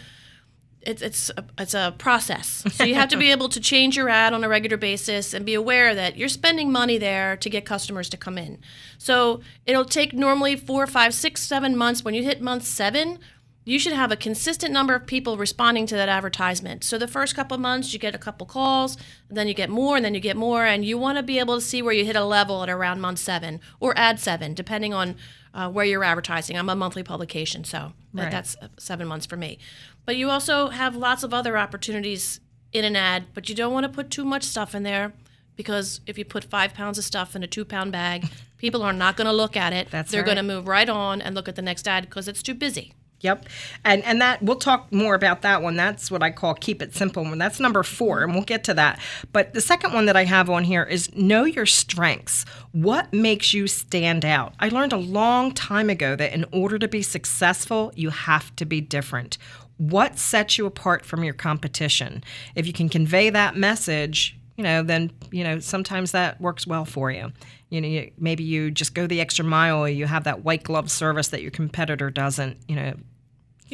It's 0.86 1.02
it's 1.02 1.32
a, 1.38 1.46
it's 1.58 1.74
a 1.74 1.96
process. 1.98 2.66
So 2.74 2.84
you 2.84 2.96
have 2.96 3.08
to 3.08 3.18
be 3.18 3.32
able 3.36 3.48
to 3.48 3.62
change 3.62 3.96
your 3.96 4.10
ad 4.10 4.34
on 4.34 4.44
a 4.44 4.50
regular 4.50 4.76
basis 4.76 5.34
and 5.34 5.46
be 5.46 5.54
aware 5.54 5.96
that 5.96 6.18
you're 6.18 6.28
spending 6.28 6.74
money 6.74 6.98
there 6.98 7.38
to 7.38 7.50
get 7.50 7.66
customers 7.66 8.10
to 8.10 8.18
come 8.18 8.38
in. 8.38 8.60
So 8.98 9.40
it'll 9.66 9.86
take 9.86 10.12
normally 10.12 10.58
four, 10.58 10.86
five, 10.86 11.14
six, 11.14 11.42
seven 11.42 11.78
months. 11.78 12.04
When 12.04 12.14
you 12.14 12.24
hit 12.24 12.42
month 12.42 12.66
seven, 12.66 13.20
you 13.66 13.80
should 13.80 13.94
have 13.94 14.12
a 14.12 14.16
consistent 14.18 14.74
number 14.74 14.94
of 14.94 15.06
people 15.06 15.38
responding 15.38 15.86
to 15.88 15.96
that 15.96 16.10
advertisement. 16.10 16.84
So 16.84 16.98
the 16.98 17.08
first 17.08 17.36
couple 17.36 17.56
of 17.56 17.62
months, 17.62 17.94
you 17.94 18.00
get 18.00 18.14
a 18.14 18.18
couple 18.18 18.46
calls, 18.46 18.98
then 19.30 19.48
you 19.48 19.54
get 19.54 19.70
more, 19.70 19.96
and 19.96 20.04
then 20.04 20.14
you 20.14 20.20
get 20.20 20.36
more, 20.36 20.66
and 20.66 20.84
you 20.84 20.98
want 20.98 21.18
to 21.18 21.24
be 21.24 21.40
able 21.40 21.56
to 21.56 21.62
see 21.62 21.82
where 21.82 21.94
you 21.94 22.06
hit 22.06 22.16
a 22.16 22.26
level 22.26 22.62
at 22.64 22.70
around 22.70 23.00
month 23.00 23.20
seven 23.20 23.62
or 23.80 23.98
ad 23.98 24.20
seven, 24.20 24.54
depending 24.54 24.94
on 24.94 25.16
uh, 25.54 25.70
where 25.70 25.86
you're 25.86 26.04
advertising. 26.04 26.58
I'm 26.58 26.70
a 26.70 26.76
monthly 26.76 27.04
publication, 27.04 27.64
so 27.64 27.94
that, 28.14 28.32
that's 28.32 28.56
uh, 28.62 28.68
seven 28.78 29.08
months 29.08 29.26
for 29.26 29.38
me. 29.38 29.60
But 30.06 30.18
you 30.18 30.30
also 30.30 30.70
have 30.70 30.96
lots 30.96 31.24
of 31.24 31.34
other 31.34 31.58
opportunities 31.58 32.40
in 32.74 32.84
an 32.84 32.96
ad, 32.96 33.28
but 33.34 33.48
you 33.48 33.56
don't 33.56 33.72
want 33.72 33.86
to 33.86 33.90
put 33.90 34.10
too 34.10 34.26
much 34.26 34.44
stuff 34.44 34.76
in 34.76 34.84
there 34.84 35.14
because 35.56 36.02
if 36.08 36.18
you 36.18 36.26
put 36.26 36.44
five 36.44 36.74
pounds 36.74 36.98
of 36.98 37.04
stuff 37.04 37.36
in 37.36 37.44
a 37.44 37.48
two 37.48 37.64
pound 37.64 37.92
bag, 37.92 38.28
people 38.58 38.82
are 38.82 38.94
not 38.94 39.16
going 39.16 39.28
to 39.28 39.34
look 39.34 39.56
at 39.56 39.72
it. 39.74 39.90
That's 39.92 40.12
They're 40.12 40.22
right. 40.22 40.26
going 40.26 40.38
to 40.38 40.44
move 40.44 40.68
right 40.68 40.90
on 40.90 41.22
and 41.22 41.36
look 41.36 41.48
at 41.48 41.56
the 41.56 41.62
next 41.62 41.88
ad 41.88 42.06
because 42.06 42.28
it's 42.28 42.44
too 42.44 42.56
busy. 42.56 42.94
Yep. 43.24 43.46
And 43.86 44.04
and 44.04 44.22
that 44.22 44.44
we'll 44.44 44.58
talk 44.58 44.92
more 44.92 45.16
about 45.16 45.42
that 45.44 45.64
one. 45.64 45.78
That's 45.78 46.12
what 46.12 46.22
I 46.22 46.30
call 46.30 46.54
keep 46.54 46.82
it 46.82 46.94
simple. 46.94 47.26
And 47.26 47.40
that's 47.40 47.60
number 47.60 47.82
4 47.82 48.24
and 48.24 48.34
we'll 48.34 48.44
get 48.44 48.66
to 48.66 48.74
that. 48.74 49.00
But 49.32 49.54
the 49.54 49.62
second 49.62 49.94
one 49.94 50.06
that 50.08 50.18
I 50.18 50.26
have 50.26 50.50
on 50.50 50.66
here 50.66 50.84
is 50.84 51.14
know 51.16 51.46
your 51.46 51.66
strengths. 51.66 52.46
What 52.74 53.14
makes 53.14 53.54
you 53.54 53.68
stand 53.68 54.26
out? 54.26 54.54
I 54.60 54.68
learned 54.68 54.92
a 54.92 54.98
long 54.98 55.54
time 55.54 55.90
ago 55.90 56.18
that 56.18 56.34
in 56.34 56.46
order 56.52 56.78
to 56.78 56.88
be 56.88 57.02
successful, 57.02 57.94
you 57.96 58.10
have 58.10 58.54
to 58.58 58.66
be 58.66 58.82
different. 58.82 59.38
What 59.78 60.20
sets 60.20 60.58
you 60.58 60.66
apart 60.66 61.06
from 61.06 61.24
your 61.24 61.34
competition? 61.34 62.24
If 62.56 62.68
you 62.68 62.74
can 62.74 62.90
convey 62.90 63.30
that 63.30 63.56
message, 63.56 64.38
you 64.58 64.64
know, 64.64 64.84
then 64.84 65.12
you 65.32 65.44
know 65.46 65.60
sometimes 65.60 66.12
that 66.12 66.42
works 66.42 66.68
well 66.68 66.86
for 66.86 67.10
you. 67.10 67.32
You 67.70 67.82
know, 67.82 68.06
maybe 68.20 68.44
you 68.44 68.70
just 68.70 68.94
go 68.94 69.08
the 69.08 69.20
extra 69.20 69.44
mile, 69.44 69.90
you 69.90 70.06
have 70.06 70.26
that 70.26 70.44
white 70.44 70.64
glove 70.64 70.92
service 70.92 71.30
that 71.30 71.42
your 71.42 71.52
competitor 71.52 72.12
doesn't. 72.12 72.58
You 72.68 72.76
know, 72.76 72.94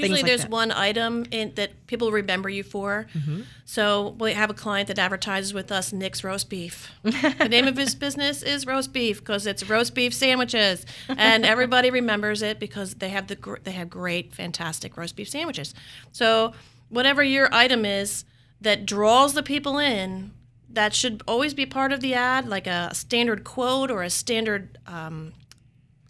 Usually, 0.02 0.22
like 0.22 0.26
there's 0.26 0.42
that. 0.42 0.50
one 0.50 0.72
item 0.72 1.26
in, 1.32 1.54
that 1.56 1.88
people 1.88 2.12
remember 2.12 2.50
you 2.50 2.64
for. 2.64 3.08
Mm-hmm. 3.14 3.42
So 3.66 4.16
we 4.20 4.34
have 4.34 4.50
a 4.50 4.54
client 4.54 4.88
that 4.88 5.00
advertises 5.00 5.54
with 5.54 5.72
us 5.72 5.94
Nick's 5.94 6.24
roast 6.24 6.50
beef. 6.50 6.92
the 7.04 7.48
name 7.50 7.68
of 7.68 7.78
his 7.78 7.96
business 7.96 8.42
is 8.42 8.66
roast 8.66 8.94
beef 8.94 9.20
because 9.20 9.46
it's 9.46 9.70
roast 9.70 9.96
beef 9.96 10.14
sandwiches, 10.14 10.86
and 11.08 11.46
everybody 11.46 11.92
remembers 12.02 12.42
it 12.42 12.60
because 12.60 12.96
they 12.96 13.10
have 13.10 13.28
the 13.28 13.36
gr- 13.36 13.58
they 13.64 13.72
have 13.72 13.90
great, 13.90 14.34
fantastic 14.34 14.98
roast 14.98 15.16
beef 15.16 15.30
sandwiches. 15.30 15.74
So 16.12 16.54
whatever 16.90 17.24
your 17.24 17.54
item 17.54 17.86
is 17.86 18.26
that 18.62 18.86
draws 18.86 19.34
the 19.34 19.44
people 19.44 19.78
in, 19.78 20.32
that 20.70 20.94
should 20.94 21.24
always 21.28 21.54
be 21.54 21.66
part 21.66 21.92
of 21.92 22.00
the 22.02 22.14
ad, 22.14 22.48
like 22.48 22.68
a 22.68 22.94
standard 22.94 23.44
quote 23.44 23.90
or 23.90 24.04
a 24.04 24.10
standard. 24.10 24.78
Um, 24.86 25.34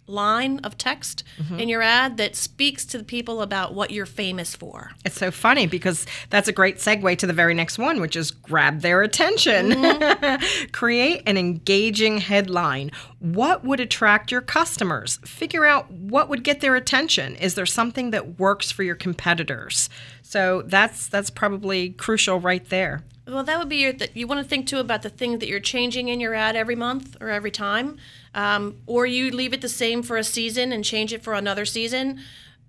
line 0.09 0.59
of 0.63 0.77
text 0.77 1.23
Mm-hmm. 1.39 1.59
in 1.59 1.69
your 1.69 1.81
ad 1.81 2.17
that 2.17 2.35
speaks 2.35 2.83
to 2.85 2.97
the 2.97 3.03
people 3.03 3.41
about 3.41 3.73
what 3.73 3.91
you're 3.91 4.05
famous 4.05 4.55
for. 4.55 4.91
It's 5.05 5.15
so 5.17 5.31
funny 5.31 5.67
because 5.67 6.05
that's 6.29 6.49
a 6.49 6.51
great 6.51 6.77
segue 6.77 7.17
to 7.17 7.25
the 7.27 7.31
very 7.33 7.53
next 7.53 7.77
one, 7.77 8.01
which 8.01 8.15
is 8.17 8.31
grab 8.31 8.81
their 8.81 9.01
attention. 9.01 9.71
Create 10.71 11.23
an 11.25 11.37
engaging 11.37 12.17
headline. 12.19 12.91
What 13.19 13.63
would 13.63 13.79
attract 13.79 14.31
your 14.31 14.41
customers? 14.41 15.17
Figure 15.23 15.65
out 15.65 15.89
what 15.91 16.29
would 16.29 16.43
get 16.43 16.61
their 16.61 16.75
attention. 16.75 17.35
Is 17.37 17.55
there 17.55 17.65
something 17.65 18.11
that 18.11 18.39
works 18.39 18.71
for 18.71 18.83
your 18.83 18.95
competitors? 18.95 19.89
So 20.21 20.63
that's 20.65 21.07
that's 21.07 21.29
probably 21.29 21.89
crucial 21.91 22.39
right 22.39 22.67
there. 22.69 23.03
Well, 23.27 23.43
that 23.43 23.59
would 23.59 23.69
be 23.69 23.77
your. 23.77 23.93
That 23.93 24.15
you 24.17 24.25
want 24.27 24.41
to 24.41 24.47
think 24.47 24.67
too 24.67 24.79
about 24.79 25.03
the 25.03 25.09
things 25.09 25.39
that 25.39 25.47
you're 25.47 25.59
changing 25.59 26.07
in 26.07 26.19
your 26.19 26.33
ad 26.33 26.55
every 26.55 26.75
month 26.75 27.15
or 27.21 27.29
every 27.29 27.51
time, 27.51 27.97
um, 28.33 28.77
or 28.85 29.05
you 29.05 29.31
leave 29.31 29.53
it 29.53 29.61
the 29.61 29.69
same 29.69 30.03
for 30.03 30.17
a 30.17 30.23
season 30.23 30.71
and 30.71 30.83
change 30.83 31.13
it 31.13 31.23
for 31.23 31.33
another 31.33 31.65
season. 31.65 32.19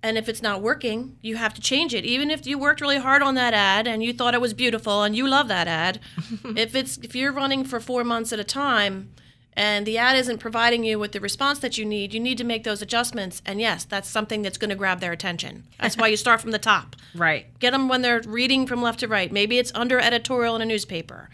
And 0.03 0.17
if 0.17 0.27
it's 0.27 0.41
not 0.41 0.61
working, 0.61 1.17
you 1.21 1.35
have 1.35 1.53
to 1.53 1.61
change 1.61 1.93
it. 1.93 2.05
Even 2.05 2.31
if 2.31 2.47
you 2.47 2.57
worked 2.57 2.81
really 2.81 2.97
hard 2.97 3.21
on 3.21 3.35
that 3.35 3.53
ad 3.53 3.87
and 3.87 4.03
you 4.03 4.13
thought 4.13 4.33
it 4.33 4.41
was 4.41 4.53
beautiful 4.53 5.03
and 5.03 5.15
you 5.15 5.27
love 5.27 5.47
that 5.49 5.67
ad, 5.67 5.99
if 6.55 6.73
it's 6.75 6.97
if 6.97 7.15
you're 7.15 7.31
running 7.31 7.63
for 7.63 7.79
four 7.79 8.03
months 8.03 8.33
at 8.33 8.39
a 8.39 8.43
time, 8.43 9.13
and 9.53 9.85
the 9.85 9.97
ad 9.97 10.17
isn't 10.17 10.37
providing 10.37 10.83
you 10.83 10.97
with 10.97 11.11
the 11.11 11.19
response 11.19 11.59
that 11.59 11.77
you 11.77 11.85
need, 11.85 12.13
you 12.13 12.19
need 12.19 12.37
to 12.37 12.43
make 12.43 12.63
those 12.63 12.81
adjustments. 12.81 13.41
And 13.45 13.59
yes, 13.59 13.83
that's 13.83 14.07
something 14.07 14.41
that's 14.41 14.57
going 14.57 14.69
to 14.69 14.75
grab 14.75 15.01
their 15.01 15.11
attention. 15.11 15.65
That's 15.79 15.97
why 15.97 16.07
you 16.07 16.17
start 16.17 16.41
from 16.41 16.51
the 16.51 16.59
top. 16.59 16.95
Right. 17.13 17.47
Get 17.59 17.71
them 17.71 17.89
when 17.89 18.01
they're 18.01 18.21
reading 18.25 18.65
from 18.65 18.81
left 18.81 19.01
to 19.01 19.07
right. 19.07 19.29
Maybe 19.29 19.59
it's 19.59 19.71
under 19.75 19.99
editorial 19.99 20.55
in 20.55 20.61
a 20.61 20.65
newspaper. 20.65 21.29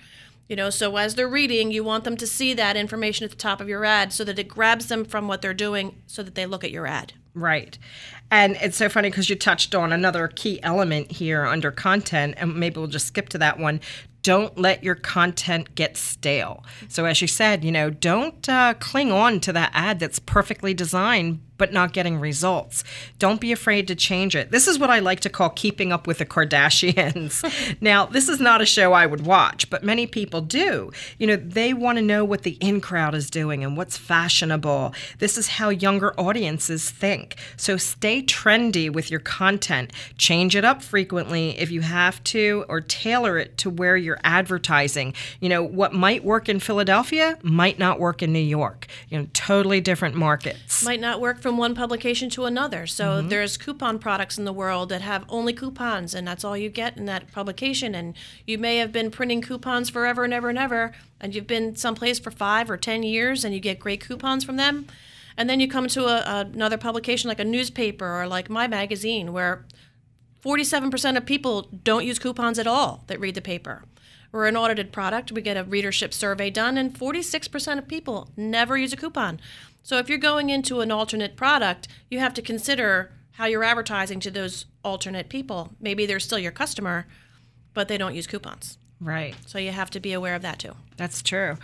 You 0.48 0.56
know, 0.56 0.70
so 0.70 0.96
as 0.96 1.16
they're 1.16 1.27
reading, 1.27 1.72
you 1.72 1.84
want 1.84 2.04
them 2.04 2.18
to 2.18 2.27
see 2.27 2.54
that 2.54 2.77
information 2.77 3.25
at 3.25 3.32
the 3.32 3.38
top 3.38 3.60
of 3.60 3.68
your 3.68 3.84
ad 3.84 4.13
so 4.13 4.24
that 4.24 4.39
it 4.39 4.48
grabs 4.48 4.88
them 4.88 5.04
from 5.04 5.27
what 5.27 5.42
they're 5.42 5.54
doing 5.54 6.01
so 6.08 6.24
that 6.24 6.36
they 6.36 6.46
look 6.46 6.63
at 6.63 6.72
your 6.72 6.88
ad. 6.88 7.13
Right. 7.34 7.77
And 8.32 8.58
it's 8.62 8.77
so 8.77 8.89
funny 8.89 9.10
because 9.10 9.30
you 9.30 9.36
touched 9.36 9.75
on 9.75 9.94
another 9.94 10.27
key 10.27 10.62
element 10.63 11.12
here 11.12 11.46
under 11.46 11.72
content, 11.72 12.36
and 12.38 12.56
maybe 12.56 12.80
we'll 12.80 12.88
just 12.88 13.08
skip 13.08 13.30
to 13.30 13.38
that 13.38 13.60
one. 13.60 13.80
Don't 14.24 14.58
let 14.58 14.84
your 14.84 14.96
content 14.96 15.75
get 15.75 15.96
stale. 15.96 16.63
So, 16.89 17.06
as 17.06 17.22
you 17.22 17.27
said, 17.27 17.63
you 17.63 17.72
know, 17.72 17.89
don't 17.89 18.50
uh, 18.50 18.74
cling 18.74 19.12
on 19.12 19.39
to 19.42 19.54
that 19.54 19.72
ad 19.74 20.00
that's 20.00 20.20
perfectly 20.20 20.74
designed 20.74 21.39
but 21.58 21.74
not 21.74 21.94
getting 21.94 22.20
results. 22.20 22.84
Don't 23.20 23.42
be 23.42 23.52
afraid 23.52 23.88
to 23.88 23.96
change 23.96 24.36
it. 24.36 24.52
This 24.52 24.68
is 24.68 24.80
what 24.80 24.90
I 24.90 25.00
like 25.00 25.20
to 25.22 25.30
call 25.30 25.50
keeping 25.50 25.92
up 25.92 26.08
with 26.08 26.20
the 26.20 26.26
Kardashians. 26.26 27.44
now, 27.82 28.06
this 28.06 28.30
is 28.30 28.40
not 28.40 28.62
a 28.62 28.66
show 28.66 28.94
I 28.94 29.06
would 29.06 29.26
watch, 29.26 29.70
but 29.70 29.84
many 29.84 30.08
people 30.08 30.42
do. 30.42 30.92
You 31.18 31.28
know, 31.28 31.36
they 31.36 31.74
want 31.74 31.98
to 31.98 32.02
know 32.02 32.24
what 32.24 32.44
the 32.44 32.58
in 32.60 32.82
crowd 32.82 33.16
is 33.16 33.30
doing 33.30 33.64
and 33.64 33.76
what's 33.76 33.98
fashionable. 33.98 34.94
This 35.20 35.38
is 35.38 35.48
how 35.48 35.70
younger 35.70 36.14
audiences 36.20 36.90
think. 36.90 37.36
So 37.56 37.78
stay 37.78 38.22
trendy 38.22 38.92
with 38.92 39.10
your 39.10 39.20
content. 39.20 39.92
Change 40.18 40.56
it 40.56 40.66
up 40.66 40.82
frequently 40.82 41.58
if 41.58 41.72
you 41.72 41.82
have 41.82 42.24
to, 42.26 42.66
or 42.70 42.82
tailor 42.82 43.38
it 43.38 43.58
to 43.60 43.70
where 43.70 43.98
you're 43.98 44.20
advertising. 44.24 45.14
You 45.40 45.50
know, 45.50 45.64
what 45.64 45.94
might 45.94 46.24
work 46.24 46.50
in 46.50 46.60
Philadelphia 46.60 47.38
might 47.42 47.80
not 47.80 48.00
work 48.00 48.22
in 48.22 48.34
New 48.34 48.40
York. 48.40 48.88
You 49.10 49.20
know, 49.20 49.28
totally 49.34 49.82
different 49.82 50.16
markets. 50.16 50.84
Might 50.84 51.00
not 51.00 51.22
work 51.22 51.40
for 51.40 51.47
from 51.48 51.58
one 51.58 51.74
publication 51.74 52.30
to 52.30 52.44
another. 52.44 52.86
So 52.86 53.06
mm-hmm. 53.06 53.30
there's 53.30 53.56
coupon 53.56 54.00
products 54.00 54.38
in 54.38 54.44
the 54.44 54.51
world 54.51 54.89
that 54.89 55.01
have 55.01 55.24
only 55.30 55.54
coupons, 55.54 56.13
and 56.13 56.27
that's 56.27 56.44
all 56.44 56.58
you 56.58 56.68
get 56.68 56.98
in 56.98 57.06
that 57.06 57.32
publication. 57.32 57.96
And 57.96 58.16
you 58.46 58.58
may 58.58 58.80
have 58.80 58.92
been 58.92 59.10
printing 59.12 59.42
coupons 59.42 59.89
forever 59.89 60.25
and 60.25 60.34
ever 60.34 60.50
and 60.50 60.58
ever, 60.58 60.92
and 61.22 61.34
you've 61.34 61.48
been 61.48 61.77
someplace 61.77 62.20
for 62.20 62.32
five 62.32 62.70
or 62.70 62.75
ten 62.75 63.01
years, 63.01 63.46
and 63.46 63.54
you 63.54 63.62
get 63.62 63.80
great 63.80 64.01
coupons 64.01 64.44
from 64.44 64.58
them. 64.58 64.88
And 65.38 65.50
then 65.50 65.62
you 65.62 65.70
come 65.70 65.88
to 65.88 66.08
a, 66.08 66.42
another 66.42 66.77
publication 66.77 67.30
like 67.30 67.39
a 67.39 67.46
newspaper 67.46 68.22
or 68.22 68.27
like 68.27 68.50
my 68.50 68.68
magazine, 68.68 69.32
where 69.32 69.63
47% 70.44 71.16
of 71.16 71.25
people 71.25 71.70
don't 71.82 72.06
use 72.06 72.20
coupons 72.20 72.60
at 72.60 72.68
all 72.68 73.06
that 73.08 73.22
read 73.22 73.36
the 73.36 73.42
paper. 73.42 73.86
We're 74.34 74.48
an 74.48 74.58
audited 74.58 74.92
product. 74.92 75.32
We 75.32 75.42
get 75.42 75.56
a 75.56 75.63
readership 75.63 76.13
survey 76.13 76.50
done, 76.50 76.77
and 76.77 76.94
46% 76.94 77.77
of 77.77 77.88
people 77.88 78.32
never 78.36 78.77
use 78.77 78.92
a 78.92 78.98
coupon. 78.98 79.39
So 79.88 80.00
if 80.00 80.10
you're 80.10 80.17
going 80.17 80.50
into 80.50 80.82
an 80.82 80.91
alternate 80.91 81.38
product, 81.38 81.88
you 82.10 82.20
have 82.20 82.34
to 82.34 82.41
consider 82.41 83.13
how 83.32 83.46
you're 83.46 83.63
advertising 83.63 84.20
to 84.20 84.29
those 84.29 84.65
alternate 84.84 85.29
people. 85.29 85.75
Maybe 85.79 86.06
they're 86.06 86.20
still 86.20 86.38
your 86.38 86.51
customer, 86.51 87.08
but 87.74 87.88
they 87.88 87.98
don't 87.98 88.13
use 88.13 88.27
coupons. 88.27 88.77
Right. 89.00 89.36
So 89.46 89.60
you 89.60 89.72
have 89.72 89.92
to 89.92 90.00
be 90.00 90.13
aware 90.13 90.34
of 90.34 90.42
that 90.42 90.58
too. 90.58 90.74
That's 90.98 91.22
true. 91.22 91.58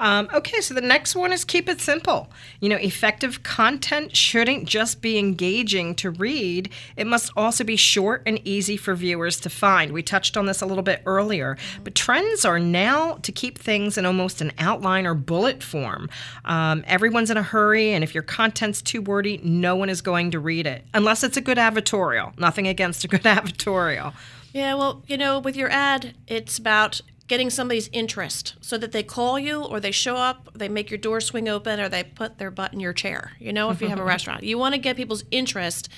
Um, 0.00 0.28
okay, 0.34 0.60
so 0.60 0.74
the 0.74 0.80
next 0.80 1.14
one 1.14 1.32
is 1.32 1.44
keep 1.44 1.68
it 1.68 1.80
simple. 1.80 2.28
You 2.58 2.68
know, 2.68 2.76
effective 2.76 3.44
content 3.44 4.16
shouldn't 4.16 4.64
just 4.64 5.00
be 5.00 5.16
engaging 5.16 5.94
to 5.96 6.10
read, 6.10 6.70
it 6.96 7.06
must 7.06 7.30
also 7.36 7.62
be 7.62 7.76
short 7.76 8.22
and 8.26 8.40
easy 8.44 8.76
for 8.76 8.96
viewers 8.96 9.38
to 9.40 9.50
find. 9.50 9.92
We 9.92 10.02
touched 10.02 10.36
on 10.36 10.46
this 10.46 10.60
a 10.60 10.66
little 10.66 10.82
bit 10.82 11.02
earlier, 11.06 11.56
but 11.84 11.94
trends 11.94 12.44
are 12.44 12.58
now 12.58 13.14
to 13.22 13.30
keep 13.30 13.56
things 13.56 13.96
in 13.96 14.04
almost 14.04 14.40
an 14.40 14.50
outline 14.58 15.06
or 15.06 15.14
bullet 15.14 15.62
form. 15.62 16.10
Um, 16.44 16.82
everyone's 16.88 17.30
in 17.30 17.36
a 17.36 17.42
hurry, 17.44 17.92
and 17.92 18.02
if 18.02 18.12
your 18.12 18.24
content's 18.24 18.82
too 18.82 19.00
wordy, 19.00 19.40
no 19.44 19.76
one 19.76 19.88
is 19.88 20.02
going 20.02 20.32
to 20.32 20.40
read 20.40 20.66
it, 20.66 20.84
unless 20.92 21.22
it's 21.22 21.36
a 21.36 21.40
good 21.40 21.58
advertorial. 21.58 22.36
Nothing 22.36 22.66
against 22.66 23.04
a 23.04 23.08
good 23.08 23.22
advertorial. 23.22 24.12
Yeah, 24.52 24.74
well, 24.74 25.02
you 25.06 25.16
know, 25.16 25.38
with 25.38 25.56
your 25.56 25.70
ad, 25.70 26.14
it's 26.26 26.58
about 26.58 27.00
getting 27.28 27.48
somebody's 27.50 27.88
interest 27.92 28.56
so 28.60 28.76
that 28.76 28.90
they 28.90 29.04
call 29.04 29.38
you 29.38 29.62
or 29.62 29.78
they 29.78 29.92
show 29.92 30.16
up, 30.16 30.48
they 30.52 30.68
make 30.68 30.90
your 30.90 30.98
door 30.98 31.20
swing 31.20 31.48
open, 31.48 31.78
or 31.78 31.88
they 31.88 32.02
put 32.02 32.38
their 32.38 32.50
butt 32.50 32.72
in 32.72 32.80
your 32.80 32.92
chair. 32.92 33.32
You 33.38 33.52
know, 33.52 33.70
if 33.70 33.80
you 33.80 33.88
have 33.88 34.00
a 34.00 34.04
restaurant, 34.14 34.42
you 34.42 34.58
want 34.58 34.74
to 34.74 34.80
get 34.80 34.96
people's 34.96 35.22
interest 35.30 35.88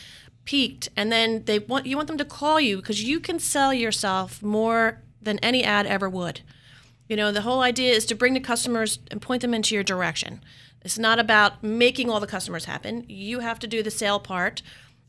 piqued, 0.44 0.90
and 0.94 1.10
then 1.10 1.44
they 1.44 1.58
want 1.58 1.86
you 1.86 1.96
want 1.96 2.08
them 2.08 2.18
to 2.18 2.24
call 2.24 2.60
you 2.60 2.76
because 2.76 3.02
you 3.02 3.18
can 3.18 3.38
sell 3.38 3.72
yourself 3.72 4.42
more 4.42 5.00
than 5.22 5.38
any 5.38 5.64
ad 5.64 5.86
ever 5.86 6.08
would. 6.08 6.42
You 7.08 7.16
know, 7.16 7.32
the 7.32 7.42
whole 7.42 7.62
idea 7.62 7.92
is 7.92 8.04
to 8.06 8.14
bring 8.14 8.34
the 8.34 8.40
customers 8.40 8.98
and 9.10 9.22
point 9.22 9.40
them 9.40 9.54
into 9.54 9.74
your 9.74 9.84
direction. 9.84 10.42
It's 10.82 10.98
not 10.98 11.18
about 11.18 11.62
making 11.62 12.10
all 12.10 12.20
the 12.20 12.26
customers 12.26 12.64
happen. 12.66 13.04
You 13.08 13.40
have 13.40 13.58
to 13.60 13.66
do 13.66 13.82
the 13.82 13.90
sale 13.90 14.18
part. 14.18 14.62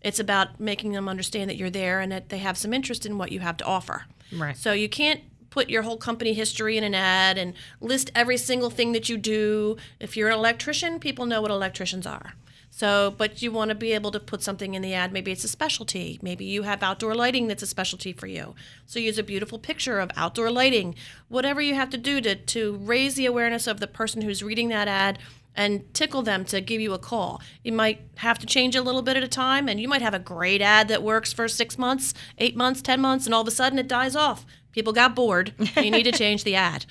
It's 0.03 0.19
about 0.19 0.59
making 0.59 0.91
them 0.91 1.07
understand 1.07 1.49
that 1.49 1.55
you're 1.55 1.69
there 1.69 1.99
and 1.99 2.11
that 2.11 2.29
they 2.29 2.39
have 2.39 2.57
some 2.57 2.73
interest 2.73 3.05
in 3.05 3.17
what 3.17 3.31
you 3.31 3.39
have 3.39 3.57
to 3.57 3.65
offer. 3.65 4.05
Right. 4.31 4.57
So 4.57 4.73
you 4.73 4.89
can't 4.89 5.21
put 5.49 5.69
your 5.69 5.83
whole 5.83 5.97
company 5.97 6.33
history 6.33 6.77
in 6.77 6.83
an 6.83 6.95
ad 6.95 7.37
and 7.37 7.53
list 7.79 8.11
every 8.15 8.37
single 8.37 8.69
thing 8.69 8.91
that 8.91 9.07
you 9.07 9.17
do. 9.17 9.77
If 9.99 10.17
you're 10.17 10.29
an 10.29 10.33
electrician, 10.33 10.99
people 10.99 11.25
know 11.25 11.41
what 11.41 11.51
electricians 11.51 12.07
are. 12.07 12.33
So, 12.75 13.13
but 13.15 13.43
you 13.43 13.51
want 13.51 13.69
to 13.69 13.75
be 13.75 13.91
able 13.91 14.09
to 14.09 14.19
put 14.19 14.41
something 14.41 14.73
in 14.73 14.81
the 14.81 14.95
ad. 14.95 15.13
Maybe 15.13 15.31
it's 15.31 15.43
a 15.43 15.47
specialty. 15.47 16.17
Maybe 16.23 16.45
you 16.45 16.63
have 16.63 16.81
outdoor 16.81 17.13
lighting 17.13 17.47
that's 17.47 17.61
a 17.61 17.67
specialty 17.67 18.13
for 18.13 18.25
you. 18.25 18.55
So 18.87 18.97
use 18.97 19.19
a 19.19 19.23
beautiful 19.23 19.59
picture 19.59 19.99
of 19.99 20.09
outdoor 20.15 20.49
lighting. 20.49 20.95
Whatever 21.29 21.61
you 21.61 21.75
have 21.75 21.91
to 21.91 21.99
do 21.99 22.19
to, 22.21 22.33
to 22.35 22.75
raise 22.77 23.13
the 23.13 23.27
awareness 23.27 23.67
of 23.67 23.79
the 23.79 23.85
person 23.85 24.23
who's 24.23 24.41
reading 24.41 24.69
that 24.69 24.87
ad 24.87 25.19
and 25.55 25.91
tickle 25.93 26.21
them 26.21 26.45
to 26.45 26.61
give 26.61 26.81
you 26.81 26.93
a 26.93 26.99
call. 26.99 27.41
You 27.63 27.71
might 27.71 28.01
have 28.17 28.39
to 28.39 28.45
change 28.45 28.75
a 28.75 28.81
little 28.81 29.01
bit 29.01 29.17
at 29.17 29.23
a 29.23 29.27
time, 29.27 29.67
and 29.69 29.79
you 29.79 29.87
might 29.87 30.01
have 30.01 30.13
a 30.13 30.19
great 30.19 30.61
ad 30.61 30.87
that 30.87 31.03
works 31.03 31.31
for 31.33 31.47
six 31.47 31.77
months, 31.77 32.13
eight 32.37 32.55
months, 32.55 32.81
10 32.81 32.99
months, 33.01 33.25
and 33.25 33.33
all 33.33 33.41
of 33.41 33.47
a 33.47 33.51
sudden 33.51 33.77
it 33.79 33.87
dies 33.87 34.15
off. 34.15 34.45
People 34.71 34.93
got 34.93 35.15
bored. 35.15 35.53
You 35.77 35.91
need 35.91 36.03
to 36.03 36.11
change 36.17 36.43
the 36.43 36.55
ad. 36.55 36.85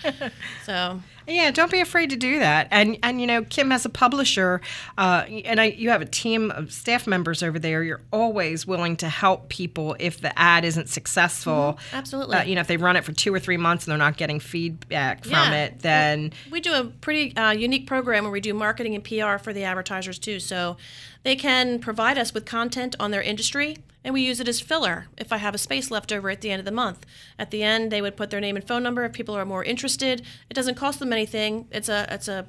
So, 0.65 1.03
Yeah, 1.27 1.51
don't 1.51 1.71
be 1.71 1.81
afraid 1.81 2.11
to 2.11 2.17
do 2.17 2.39
that. 2.39 2.69
And 2.71 2.99
and 3.03 3.21
you 3.21 3.27
know, 3.27 3.43
Kim 3.45 3.71
has 3.71 3.85
a 3.85 3.89
publisher, 3.89 4.61
uh, 4.99 5.25
and 5.45 5.61
I, 5.61 5.67
you 5.67 5.91
have 5.91 6.03
a 6.03 6.07
team 6.07 6.51
of 6.51 6.73
staff 6.73 7.07
members 7.07 7.43
over 7.43 7.59
there. 7.59 7.83
You're 7.83 8.03
always 8.13 8.67
willing 8.67 8.97
to 8.99 9.09
help 9.09 9.49
people 9.49 9.97
if 9.99 10.21
the 10.21 10.37
ad 10.39 10.65
isn't 10.65 10.89
successful. 10.89 11.79
absolutely. 11.93 12.37
Uh, 12.37 12.43
you 12.43 12.55
know, 12.55 12.61
if 12.61 12.67
they 12.67 12.77
run 12.77 12.97
it 12.97 13.05
for 13.05 13.13
two 13.13 13.33
or 13.33 13.39
three 13.39 13.57
months 13.57 13.85
and 13.85 13.93
they're 13.93 13.99
not 13.99 14.17
getting 14.17 14.41
feedback 14.41 15.25
from 15.25 15.53
it, 15.53 15.81
then 15.81 16.33
we 16.51 16.61
do 16.61 16.73
a 16.73 16.85
pretty 16.85 17.37
uh, 17.37 17.53
unique 17.53 17.87
program 17.87 18.25
where 18.25 18.33
we 18.33 18.41
do 18.41 18.55
marketing 18.55 18.95
and 18.95 19.05
PR 19.05 19.39
for 19.43 19.53
the 19.53 19.65
advertisers 19.65 20.19
too. 20.19 20.41
So 20.41 20.77
they 21.23 21.37
can 21.37 21.79
provide 21.79 22.19
us 22.19 22.35
with 22.35 22.45
content 22.45 22.97
on 22.99 23.11
their 23.11 23.23
industry, 23.23 23.79
and 24.05 24.15
we 24.15 24.23
use 24.23 24.41
it 24.41 24.49
as 24.49 24.61
filler 24.61 25.07
if 25.17 25.33
I 25.33 25.37
have 25.39 25.55
a 25.55 25.59
space 25.59 25.91
left 25.91 26.13
over 26.13 26.31
at 26.31 26.41
the 26.41 26.51
end 26.51 26.61
of 26.61 26.65
the 26.65 26.73
month. 26.73 27.07
At 27.39 27.51
the 27.51 27.63
end, 27.63 27.91
they 27.91 28.03
would 28.03 28.17
put 28.17 28.31
their 28.31 28.41
name 28.41 28.57
and 28.57 28.67
phone 28.67 28.83
number 28.83 29.05
if 29.05 29.13
people 29.13 29.37
are 29.37 29.45
more 29.45 29.65
interested. 29.65 30.23
It 30.51 30.55
doesn't 30.55 30.77
cost 30.77 30.99
them 30.99 31.13
anything. 31.13 31.69
It's 31.71 31.89
a 31.89 32.07
it's 32.13 32.29
a, 32.29 32.47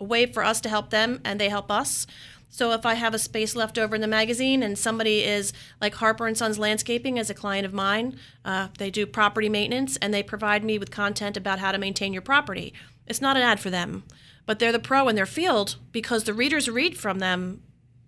a 0.00 0.04
way 0.04 0.26
for 0.26 0.42
us 0.42 0.60
to 0.62 0.68
help 0.68 0.90
them, 0.90 1.20
and 1.24 1.40
they 1.40 1.48
help 1.48 1.70
us. 1.70 2.06
So 2.50 2.72
if 2.72 2.86
I 2.86 2.94
have 2.94 3.14
a 3.14 3.18
space 3.18 3.54
left 3.54 3.78
over 3.78 3.94
in 3.94 4.00
the 4.00 4.06
magazine 4.06 4.62
and 4.62 4.78
somebody 4.78 5.22
is 5.22 5.52
like 5.80 5.94
Harper 5.94 6.26
and 6.26 6.36
Sons 6.36 6.58
Landscaping 6.58 7.18
as 7.18 7.28
a 7.28 7.34
client 7.34 7.66
of 7.66 7.74
mine, 7.74 8.18
uh, 8.44 8.68
they 8.78 8.90
do 8.90 9.06
property 9.06 9.48
maintenance 9.48 9.98
and 9.98 10.14
they 10.14 10.22
provide 10.22 10.64
me 10.64 10.78
with 10.78 10.90
content 10.90 11.36
about 11.36 11.58
how 11.58 11.72
to 11.72 11.78
maintain 11.78 12.12
your 12.12 12.22
property. 12.22 12.72
It's 13.06 13.20
not 13.20 13.36
an 13.36 13.42
ad 13.42 13.60
for 13.60 13.70
them, 13.70 14.04
but 14.46 14.58
they're 14.58 14.72
the 14.72 14.78
pro 14.78 15.08
in 15.08 15.16
their 15.16 15.26
field 15.26 15.76
because 15.92 16.24
the 16.24 16.32
readers 16.32 16.70
read 16.70 16.96
from 16.96 17.18
them 17.18 17.62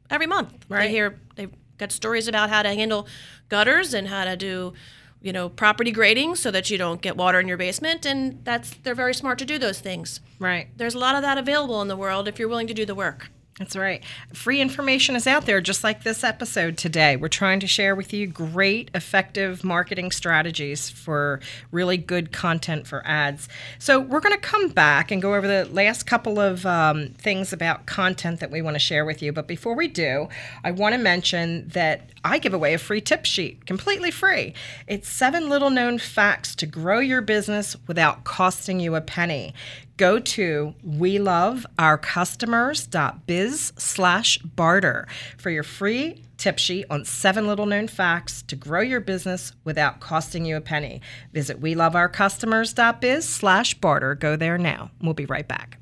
every 0.08 0.26
month. 0.26 0.64
Right. 0.68 0.86
They 0.86 0.90
hear 0.90 1.20
they've 1.36 1.52
got 1.80 1.90
stories 1.90 2.28
about 2.28 2.50
how 2.50 2.62
to 2.62 2.72
handle 2.74 3.08
gutters 3.48 3.92
and 3.92 4.08
how 4.08 4.24
to 4.24 4.36
do 4.36 4.72
you 5.20 5.32
know 5.32 5.48
property 5.48 5.90
grading 5.90 6.34
so 6.34 6.50
that 6.50 6.70
you 6.70 6.78
don't 6.78 7.02
get 7.02 7.16
water 7.16 7.40
in 7.40 7.48
your 7.48 7.56
basement 7.56 8.06
and 8.06 8.38
that's 8.44 8.70
they're 8.82 8.94
very 8.94 9.14
smart 9.14 9.38
to 9.38 9.44
do 9.44 9.58
those 9.58 9.80
things. 9.80 10.20
right. 10.38 10.68
There's 10.76 10.94
a 10.94 10.98
lot 10.98 11.14
of 11.16 11.22
that 11.22 11.36
available 11.38 11.82
in 11.82 11.88
the 11.88 11.96
world 11.96 12.28
if 12.28 12.38
you're 12.38 12.48
willing 12.48 12.68
to 12.68 12.74
do 12.74 12.86
the 12.86 12.94
work. 12.94 13.30
That's 13.60 13.76
right. 13.76 14.02
Free 14.32 14.58
information 14.58 15.14
is 15.14 15.26
out 15.26 15.44
there, 15.44 15.60
just 15.60 15.84
like 15.84 16.02
this 16.02 16.24
episode 16.24 16.78
today. 16.78 17.16
We're 17.16 17.28
trying 17.28 17.60
to 17.60 17.66
share 17.66 17.94
with 17.94 18.10
you 18.14 18.26
great, 18.26 18.90
effective 18.94 19.62
marketing 19.62 20.12
strategies 20.12 20.88
for 20.88 21.40
really 21.70 21.98
good 21.98 22.32
content 22.32 22.86
for 22.86 23.06
ads. 23.06 23.50
So, 23.78 24.00
we're 24.00 24.20
going 24.20 24.34
to 24.34 24.40
come 24.40 24.70
back 24.70 25.10
and 25.10 25.20
go 25.20 25.34
over 25.34 25.46
the 25.46 25.66
last 25.66 26.06
couple 26.06 26.40
of 26.40 26.64
um, 26.64 27.08
things 27.18 27.52
about 27.52 27.84
content 27.84 28.40
that 28.40 28.50
we 28.50 28.62
want 28.62 28.76
to 28.76 28.80
share 28.80 29.04
with 29.04 29.20
you. 29.20 29.30
But 29.30 29.46
before 29.46 29.74
we 29.74 29.88
do, 29.88 30.30
I 30.64 30.70
want 30.70 30.94
to 30.94 30.98
mention 30.98 31.68
that 31.68 32.08
I 32.24 32.38
give 32.38 32.54
away 32.54 32.72
a 32.72 32.78
free 32.78 33.02
tip 33.02 33.26
sheet, 33.26 33.66
completely 33.66 34.10
free. 34.10 34.54
It's 34.86 35.06
seven 35.06 35.50
little 35.50 35.68
known 35.68 35.98
facts 35.98 36.54
to 36.56 36.66
grow 36.66 37.00
your 37.00 37.20
business 37.20 37.76
without 37.86 38.24
costing 38.24 38.80
you 38.80 38.94
a 38.94 39.02
penny 39.02 39.52
go 40.00 40.18
to 40.18 40.74
we 40.82 41.18
love 41.18 41.66
our 41.78 41.98
customers.biz 41.98 43.72
slash 43.76 44.38
barter 44.38 45.06
for 45.36 45.50
your 45.50 45.62
free 45.62 46.24
tip 46.38 46.58
sheet 46.58 46.86
on 46.88 47.04
seven 47.04 47.46
little 47.46 47.66
known 47.66 47.86
facts 47.86 48.40
to 48.40 48.56
grow 48.56 48.80
your 48.80 49.00
business 49.00 49.52
without 49.62 50.00
costing 50.00 50.46
you 50.46 50.56
a 50.56 50.60
penny 50.62 51.02
visit 51.34 51.60
we 51.60 51.74
love 51.74 51.94
our 51.94 52.08
customers.biz 52.08 53.28
slash 53.28 53.74
barter 53.74 54.14
go 54.14 54.36
there 54.36 54.56
now 54.56 54.90
we'll 55.02 55.12
be 55.12 55.26
right 55.26 55.46
back 55.46 55.76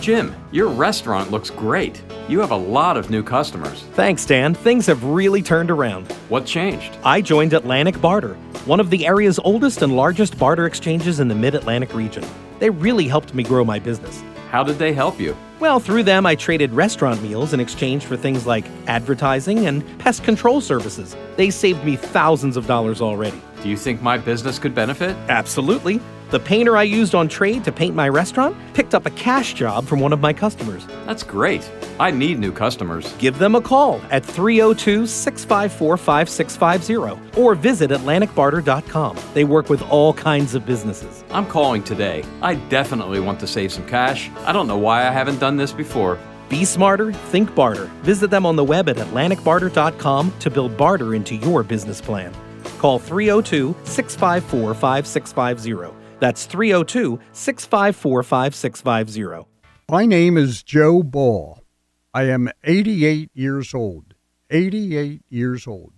Jim, 0.00 0.34
your 0.50 0.68
restaurant 0.68 1.30
looks 1.30 1.50
great. 1.50 2.02
You 2.26 2.40
have 2.40 2.52
a 2.52 2.56
lot 2.56 2.96
of 2.96 3.10
new 3.10 3.22
customers. 3.22 3.82
Thanks, 3.92 4.24
Dan. 4.24 4.54
Things 4.54 4.86
have 4.86 5.04
really 5.04 5.42
turned 5.42 5.70
around. 5.70 6.10
What 6.30 6.46
changed? 6.46 6.96
I 7.04 7.20
joined 7.20 7.52
Atlantic 7.52 8.00
Barter, 8.00 8.32
one 8.64 8.80
of 8.80 8.88
the 8.88 9.06
area's 9.06 9.38
oldest 9.40 9.82
and 9.82 9.94
largest 9.94 10.38
barter 10.38 10.64
exchanges 10.64 11.20
in 11.20 11.28
the 11.28 11.34
mid 11.34 11.54
Atlantic 11.54 11.92
region. 11.92 12.24
They 12.60 12.70
really 12.70 13.08
helped 13.08 13.34
me 13.34 13.42
grow 13.42 13.64
my 13.64 13.80
business. 13.80 14.22
How 14.50 14.62
did 14.62 14.78
they 14.78 14.92
help 14.92 15.18
you? 15.18 15.36
Well, 15.60 15.80
through 15.80 16.04
them, 16.04 16.26
I 16.26 16.34
traded 16.34 16.72
restaurant 16.72 17.22
meals 17.22 17.52
in 17.52 17.60
exchange 17.60 18.04
for 18.04 18.16
things 18.16 18.46
like 18.46 18.64
advertising 18.86 19.66
and 19.66 19.98
pest 19.98 20.24
control 20.24 20.60
services. 20.60 21.16
They 21.36 21.50
saved 21.50 21.84
me 21.84 21.96
thousands 21.96 22.56
of 22.56 22.66
dollars 22.66 23.00
already. 23.00 23.40
Do 23.62 23.68
you 23.68 23.76
think 23.76 24.02
my 24.02 24.18
business 24.18 24.58
could 24.58 24.74
benefit? 24.74 25.16
Absolutely. 25.28 26.00
The 26.30 26.38
painter 26.38 26.76
I 26.76 26.84
used 26.84 27.16
on 27.16 27.26
trade 27.26 27.64
to 27.64 27.72
paint 27.72 27.96
my 27.96 28.08
restaurant 28.08 28.56
picked 28.72 28.94
up 28.94 29.04
a 29.04 29.10
cash 29.10 29.52
job 29.52 29.86
from 29.86 29.98
one 29.98 30.12
of 30.12 30.20
my 30.20 30.32
customers. 30.32 30.86
That's 31.04 31.24
great. 31.24 31.68
I 31.98 32.12
need 32.12 32.38
new 32.38 32.52
customers. 32.52 33.12
Give 33.14 33.36
them 33.36 33.56
a 33.56 33.60
call 33.60 34.00
at 34.12 34.24
302 34.24 35.08
654 35.08 35.96
5650 35.96 37.40
or 37.40 37.56
visit 37.56 37.90
AtlanticBarter.com. 37.90 39.18
They 39.34 39.42
work 39.42 39.68
with 39.68 39.82
all 39.90 40.14
kinds 40.14 40.54
of 40.54 40.64
businesses. 40.64 41.24
I'm 41.32 41.46
calling 41.46 41.82
today. 41.82 42.22
I 42.42 42.54
definitely 42.54 43.18
want 43.18 43.40
to 43.40 43.48
save 43.48 43.72
some 43.72 43.88
cash. 43.88 44.30
I 44.46 44.52
don't 44.52 44.68
know 44.68 44.78
why 44.78 45.08
I 45.08 45.10
haven't 45.10 45.40
done 45.40 45.56
this 45.56 45.72
before. 45.72 46.16
Be 46.48 46.64
smarter, 46.64 47.12
think 47.12 47.52
barter. 47.56 47.86
Visit 48.02 48.30
them 48.30 48.46
on 48.46 48.54
the 48.54 48.64
web 48.64 48.88
at 48.88 48.96
AtlanticBarter.com 48.98 50.32
to 50.38 50.50
build 50.50 50.76
barter 50.76 51.16
into 51.16 51.34
your 51.34 51.64
business 51.64 52.00
plan. 52.00 52.32
Call 52.78 53.00
302 53.00 53.74
654 53.82 54.74
5650. 54.74 55.99
That's 56.20 56.44
302 56.44 57.18
654 57.32 58.22
5650. 58.22 59.50
My 59.90 60.06
name 60.06 60.36
is 60.36 60.62
Joe 60.62 61.02
Ball. 61.02 61.64
I 62.12 62.24
am 62.24 62.50
88 62.62 63.30
years 63.34 63.74
old. 63.74 64.14
88 64.50 65.22
years 65.30 65.66
old. 65.66 65.92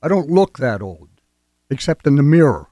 I 0.00 0.08
don't 0.08 0.30
look 0.30 0.58
that 0.58 0.80
old, 0.80 1.08
except 1.68 2.06
in 2.06 2.16
the 2.16 2.22
mirror. 2.22 2.68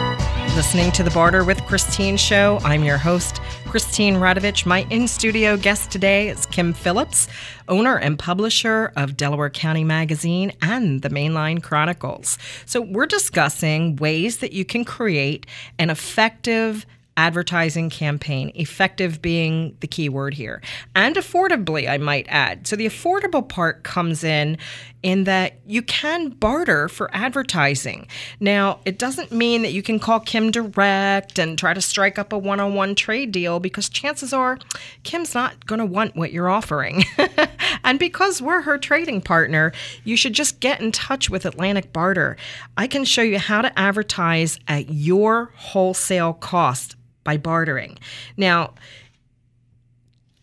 listening 0.56 0.90
to 0.90 1.04
the 1.04 1.10
Barter 1.10 1.44
with 1.44 1.64
Christine 1.66 2.16
show. 2.16 2.58
I'm 2.64 2.82
your 2.82 2.98
host, 2.98 3.40
Christine 3.66 4.16
Radovich. 4.16 4.66
My 4.66 4.84
in 4.90 5.06
studio 5.06 5.56
guest 5.56 5.92
today 5.92 6.28
is 6.28 6.44
Kim 6.46 6.72
Phillips, 6.72 7.28
owner 7.68 7.96
and 7.96 8.18
publisher 8.18 8.92
of 8.96 9.16
Delaware 9.16 9.50
County 9.50 9.84
Magazine 9.84 10.52
and 10.60 11.02
the 11.02 11.08
Mainline 11.08 11.62
Chronicles. 11.62 12.36
So, 12.66 12.80
we're 12.80 13.06
discussing 13.06 13.96
ways 13.96 14.38
that 14.38 14.52
you 14.52 14.64
can 14.64 14.84
create 14.84 15.46
an 15.78 15.88
effective 15.88 16.84
advertising 17.20 17.90
campaign, 17.90 18.50
effective 18.54 19.20
being 19.20 19.76
the 19.80 19.86
key 19.86 20.08
word 20.08 20.32
here, 20.32 20.62
and 20.94 21.16
affordably, 21.16 21.86
I 21.86 21.98
might 21.98 22.24
add. 22.30 22.66
So 22.66 22.76
the 22.76 22.86
affordable 22.86 23.46
part 23.46 23.82
comes 23.82 24.24
in 24.24 24.56
in 25.02 25.24
that 25.24 25.54
you 25.66 25.82
can 25.82 26.30
barter 26.30 26.88
for 26.88 27.10
advertising. 27.14 28.06
Now, 28.38 28.80
it 28.86 28.98
doesn't 28.98 29.32
mean 29.32 29.62
that 29.62 29.72
you 29.72 29.82
can 29.82 29.98
call 29.98 30.20
Kim 30.20 30.50
direct 30.50 31.38
and 31.38 31.58
try 31.58 31.74
to 31.74 31.80
strike 31.80 32.18
up 32.18 32.32
a 32.32 32.38
one 32.38 32.58
on 32.58 32.74
one 32.74 32.94
trade 32.94 33.32
deal 33.32 33.60
because 33.60 33.90
chances 33.90 34.32
are 34.32 34.58
Kim's 35.02 35.34
not 35.34 35.66
going 35.66 35.78
to 35.78 35.86
want 35.86 36.16
what 36.16 36.32
you're 36.32 36.48
offering. 36.48 37.04
and 37.84 37.98
because 37.98 38.40
we're 38.40 38.62
her 38.62 38.78
trading 38.78 39.20
partner, 39.20 39.72
you 40.04 40.16
should 40.16 40.32
just 40.32 40.60
get 40.60 40.80
in 40.80 40.90
touch 40.90 41.28
with 41.28 41.44
Atlantic 41.44 41.92
Barter. 41.92 42.38
I 42.78 42.86
can 42.86 43.04
show 43.04 43.22
you 43.22 43.38
how 43.38 43.60
to 43.60 43.78
advertise 43.78 44.58
at 44.68 44.90
your 44.90 45.50
wholesale 45.54 46.32
cost 46.32 46.96
by 47.24 47.36
bartering. 47.36 47.98
Now, 48.36 48.74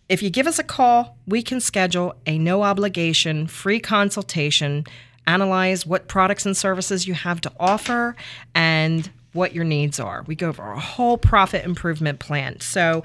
if 0.10 0.24
you 0.24 0.30
give 0.30 0.48
us 0.48 0.58
a 0.58 0.64
call, 0.64 1.18
we 1.28 1.42
can 1.42 1.60
schedule 1.60 2.16
a 2.26 2.38
no 2.38 2.64
obligation 2.64 3.48
free 3.48 3.80
consultation, 3.80 4.86
analyze 5.26 5.86
what 5.86 6.08
products 6.08 6.46
and 6.46 6.56
services 6.56 7.08
you 7.08 7.14
have 7.14 7.42
to 7.42 7.52
offer, 7.60 8.16
and 8.56 9.10
what 9.34 9.54
your 9.54 9.66
needs 9.66 10.00
are. 10.00 10.24
We 10.26 10.36
go 10.36 10.50
over 10.50 10.64
a 10.64 10.80
whole 10.80 11.18
profit 11.18 11.66
improvement 11.66 12.20
plan. 12.20 12.62
So, 12.62 13.04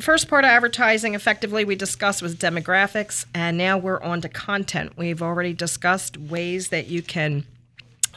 first 0.00 0.28
part 0.28 0.44
of 0.44 0.50
advertising 0.50 1.14
effectively 1.14 1.64
we 1.64 1.76
discussed 1.76 2.20
was 2.20 2.34
demographics, 2.34 3.24
and 3.32 3.56
now 3.56 3.78
we're 3.78 4.02
on 4.02 4.20
to 4.22 4.28
content. 4.28 4.96
We've 4.96 5.22
already 5.22 5.52
discussed 5.52 6.16
ways 6.16 6.68
that 6.68 6.88
you 6.88 7.02
can 7.02 7.44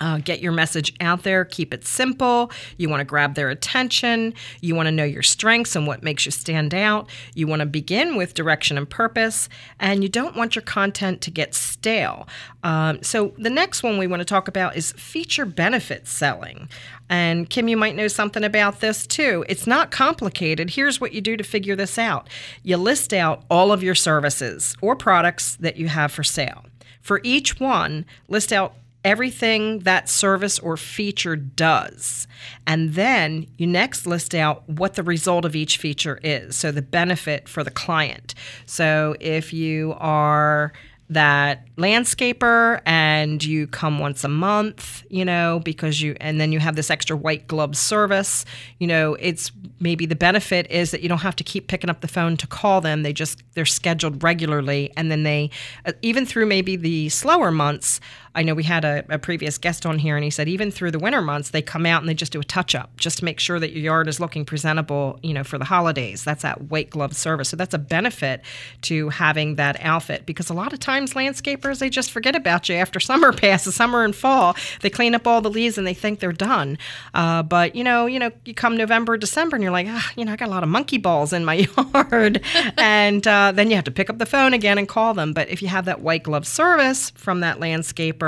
uh, 0.02 0.18
get 0.18 0.42
your 0.42 0.52
message 0.52 0.94
out 1.00 1.24
there, 1.24 1.46
keep 1.46 1.74
it 1.74 1.86
simple. 1.86 2.52
You 2.78 2.90
want 2.90 3.02
to 3.02 3.06
grab 3.06 3.36
their 3.36 3.50
attention. 3.50 4.34
You 4.60 4.76
want 4.76 4.88
to 4.88 4.92
know 4.92 5.04
your 5.04 5.22
strengths 5.22 5.76
and 5.76 5.86
what 5.86 6.02
makes 6.02 6.26
you 6.26 6.32
stand 6.32 6.74
out. 6.74 7.08
You 7.36 7.48
want 7.48 7.60
to 7.62 7.68
begin 7.68 8.18
with 8.18 8.34
direction 8.34 8.78
and 8.78 8.90
purpose, 8.90 9.48
and 9.80 10.04
you 10.04 10.10
don't 10.10 10.36
want 10.36 10.56
your 10.56 10.64
content 10.64 11.22
to 11.22 11.32
get 11.32 11.54
stale. 11.54 12.28
Um, 12.64 13.02
so, 13.04 13.34
the 13.38 13.50
next 13.50 13.84
one 13.84 13.98
we 13.98 14.08
want 14.08 14.22
to 14.22 14.26
talk 14.26 14.48
about 14.48 14.76
is 14.76 14.92
feature 14.94 15.46
benefit 15.46 16.08
selling. 16.08 16.68
And 17.08 17.50
Kim, 17.50 17.68
you 17.68 17.78
might 17.78 17.96
know 17.96 18.08
something 18.08 18.44
about 18.44 18.80
this 18.80 19.06
too. 19.06 19.46
It's 19.48 19.68
not 19.68 19.92
complicated. 19.92 20.72
Here's 20.72 21.00
what 21.00 21.14
you 21.14 21.22
do 21.22 21.38
to 21.38 21.44
figure 21.44 21.76
this 21.76 22.00
out 22.00 22.28
you 22.64 22.78
list 22.78 23.14
out 23.14 23.44
all 23.52 23.72
of 23.72 23.84
your 23.84 23.96
services 23.96 24.76
or 24.82 24.96
products 24.96 25.58
that 25.58 25.78
you 25.78 25.90
have 25.90 26.12
for 26.12 26.24
sale. 26.24 26.66
For 27.02 27.20
each 27.24 27.60
one, 27.60 28.06
list 28.28 28.54
out 28.54 28.76
everything 29.04 29.80
that 29.80 30.10
service 30.10 30.60
or 30.60 30.78
feature 30.78 31.36
does. 31.36 32.28
And 32.68 32.94
then 32.94 33.48
you 33.58 33.68
next 33.68 34.06
list 34.06 34.36
out 34.36 34.68
what 34.70 34.96
the 34.96 35.04
result 35.04 35.46
of 35.46 35.56
each 35.56 35.78
feature 35.78 36.20
is. 36.24 36.56
So 36.56 36.72
the 36.72 36.82
benefit 36.82 37.50
for 37.50 37.64
the 37.64 37.72
client. 37.72 38.36
So 38.66 39.16
if 39.20 39.54
you 39.54 39.96
are 39.98 40.74
that 41.12 41.66
landscaper 41.76 42.80
and 42.86 43.44
you 43.44 43.68
come 43.68 44.00
once 44.00 44.24
a 44.24 44.30
month, 44.30 45.04
you 45.10 45.26
know, 45.26 45.60
because 45.66 46.02
you, 46.02 46.16
and 46.22 46.40
then 46.40 46.54
you 46.54 46.60
have 46.60 46.78
this 46.78 46.90
extra 46.90 47.18
white 47.18 47.48
glove 47.48 47.76
service, 47.76 48.46
you 48.80 48.88
know, 48.88 49.16
it's 49.16 49.52
maybe 49.82 50.06
the 50.06 50.16
benefit 50.16 50.72
is 50.72 50.92
that 50.92 51.02
you 51.02 51.10
don't 51.10 51.18
have 51.18 51.36
to 51.36 51.44
keep 51.44 51.68
picking 51.68 51.90
up 51.90 52.00
the 52.00 52.08
phone 52.08 52.38
to 52.38 52.48
call 52.48 52.80
them. 52.80 53.04
They 53.04 53.12
just, 53.12 53.44
they're 53.56 53.66
scheduled 53.66 54.24
regularly. 54.24 54.94
And 54.96 55.12
then 55.12 55.24
they, 55.24 55.50
uh, 55.86 55.92
even 56.02 56.26
through 56.26 56.46
maybe 56.46 56.78
the 56.78 57.10
slower 57.10 57.52
months, 57.52 58.00
I 58.34 58.44
know 58.44 58.54
we 58.54 58.64
had 58.64 58.86
a, 58.86 59.04
a, 59.10 59.20
previous 59.20 59.58
guest 59.58 59.86
on 59.86 60.00
here, 60.00 60.16
and 60.16 60.24
he 60.24 60.30
said 60.30 60.48
even 60.48 60.72
through 60.72 60.92
the 60.92 61.00
winter 61.00 61.22
months, 61.22 61.50
they 61.50 61.62
come 61.62 61.86
out 61.86 62.02
and 62.02 62.08
they 62.08 62.14
just 62.14 62.32
do 62.32 62.40
a 62.40 62.44
touch 62.44 62.74
up 62.74 62.96
just 62.96 63.20
to 63.20 63.26
make 63.26 63.40
sure 63.40 63.60
that 63.60 63.72
your 63.74 63.82
yard 63.82 64.08
is 64.08 64.20
looking 64.22 64.46
presentable, 64.46 65.20
you 65.22 65.34
know, 65.34 65.44
for 65.44 65.58
the 65.58 65.66
holidays. 65.66 66.24
That's 66.24 66.44
that 66.44 66.70
white 66.70 66.90
glove 66.90 67.14
service. 67.14 67.50
So 67.50 67.58
that's 67.58 67.74
a 67.74 67.78
benefit 67.78 68.42
to 68.84 69.10
having 69.10 69.56
that 69.56 69.84
outfit 69.84 70.26
because 70.26 70.50
a 70.50 70.54
lot 70.54 70.72
of 70.72 70.80
times 70.80 71.14
landscapers 71.14 71.80
they 71.80 71.90
just 71.90 72.10
forget 72.10 72.36
about 72.36 72.70
you 72.70 72.76
after 72.76 73.00
summer 73.12 73.34
passes, 73.34 73.76
summer 73.76 74.04
and 74.06 74.16
fall. 74.16 74.56
They 74.80 74.90
clean 74.90 75.14
up 75.14 75.28
all 75.28 75.42
the 75.42 75.50
leaves 75.50 75.78
and 75.78 75.86
they 75.86 75.94
think 75.94 76.20
they're 76.20 76.32
done. 76.32 76.78
Uh, 77.14 77.44
but 77.44 77.76
you 77.76 77.84
know, 77.84 78.06
you 78.06 78.20
know, 78.20 78.32
you 78.46 78.54
come 78.54 78.78
November, 78.78 79.18
December, 79.18 79.58
and 79.58 79.64
you're 79.64 79.74
like, 79.74 79.88
ah, 79.90 80.12
you 80.16 80.24
know, 80.24 80.32
I 80.32 80.36
got 80.38 80.48
a 80.48 80.52
lot 80.52 80.64
of 80.64 80.70
monkey 80.70 80.98
balls 80.98 81.34
in 81.34 81.44
my 81.44 81.54
yard, 81.94 82.42
and 82.78 83.28
uh, 83.28 83.52
then 83.52 83.70
you 83.70 83.76
have 83.76 83.86
to 83.86 83.92
pick 83.92 84.10
up 84.10 84.20
the 84.20 84.26
phone 84.26 84.54
again 84.54 84.78
and 84.78 84.88
call 84.88 85.14
them. 85.14 85.34
But 85.34 85.50
if 85.50 85.62
you 85.62 85.68
have 85.68 85.86
that 85.86 86.00
white 86.00 86.24
glove 86.24 86.48
service 86.48 87.10
from 87.12 87.42
that 87.42 87.60
landscape 87.60 88.21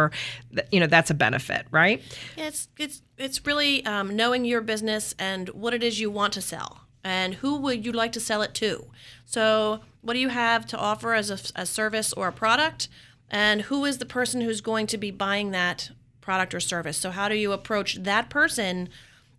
you 0.72 0.80
know, 0.80 0.88
that's 0.88 1.10
a 1.10 1.14
benefit, 1.14 1.66
right? 1.72 2.02
Yeah, 2.38 2.48
it's 2.48 2.68
it's 2.78 3.02
it's 3.18 3.46
really 3.46 3.86
um, 3.86 4.16
knowing 4.16 4.46
your 4.46 4.62
business 4.62 5.16
and 5.18 5.50
what 5.50 5.74
it 5.74 5.84
is 5.84 6.00
you 6.00 6.10
want 6.10 6.34
to 6.34 6.42
sell 6.42 6.82
and 7.04 7.36
who 7.36 7.58
would 7.58 7.86
you 7.86 7.92
like 7.92 8.12
to 8.14 8.20
sell 8.20 8.42
it 8.42 8.54
to. 8.56 8.88
So, 9.26 9.82
what 10.02 10.14
do 10.14 10.20
you 10.20 10.30
have 10.30 10.66
to 10.68 10.78
offer 10.78 11.14
as 11.14 11.30
a, 11.30 11.62
a 11.62 11.66
service 11.66 12.14
or 12.14 12.28
a 12.28 12.34
product, 12.34 12.88
and 13.30 13.64
who 13.64 13.86
is 13.86 13.98
the 13.98 14.06
person 14.06 14.42
who's 14.42 14.62
going 14.62 14.88
to 14.88 14.98
be 14.98 15.12
buying 15.12 15.52
that 15.52 15.92
product 16.22 16.54
or 16.54 16.60
service? 16.60 16.98
So, 16.98 17.12
how 17.12 17.28
do 17.30 17.36
you 17.36 17.52
approach 17.52 17.96
that 18.04 18.30
person 18.30 18.90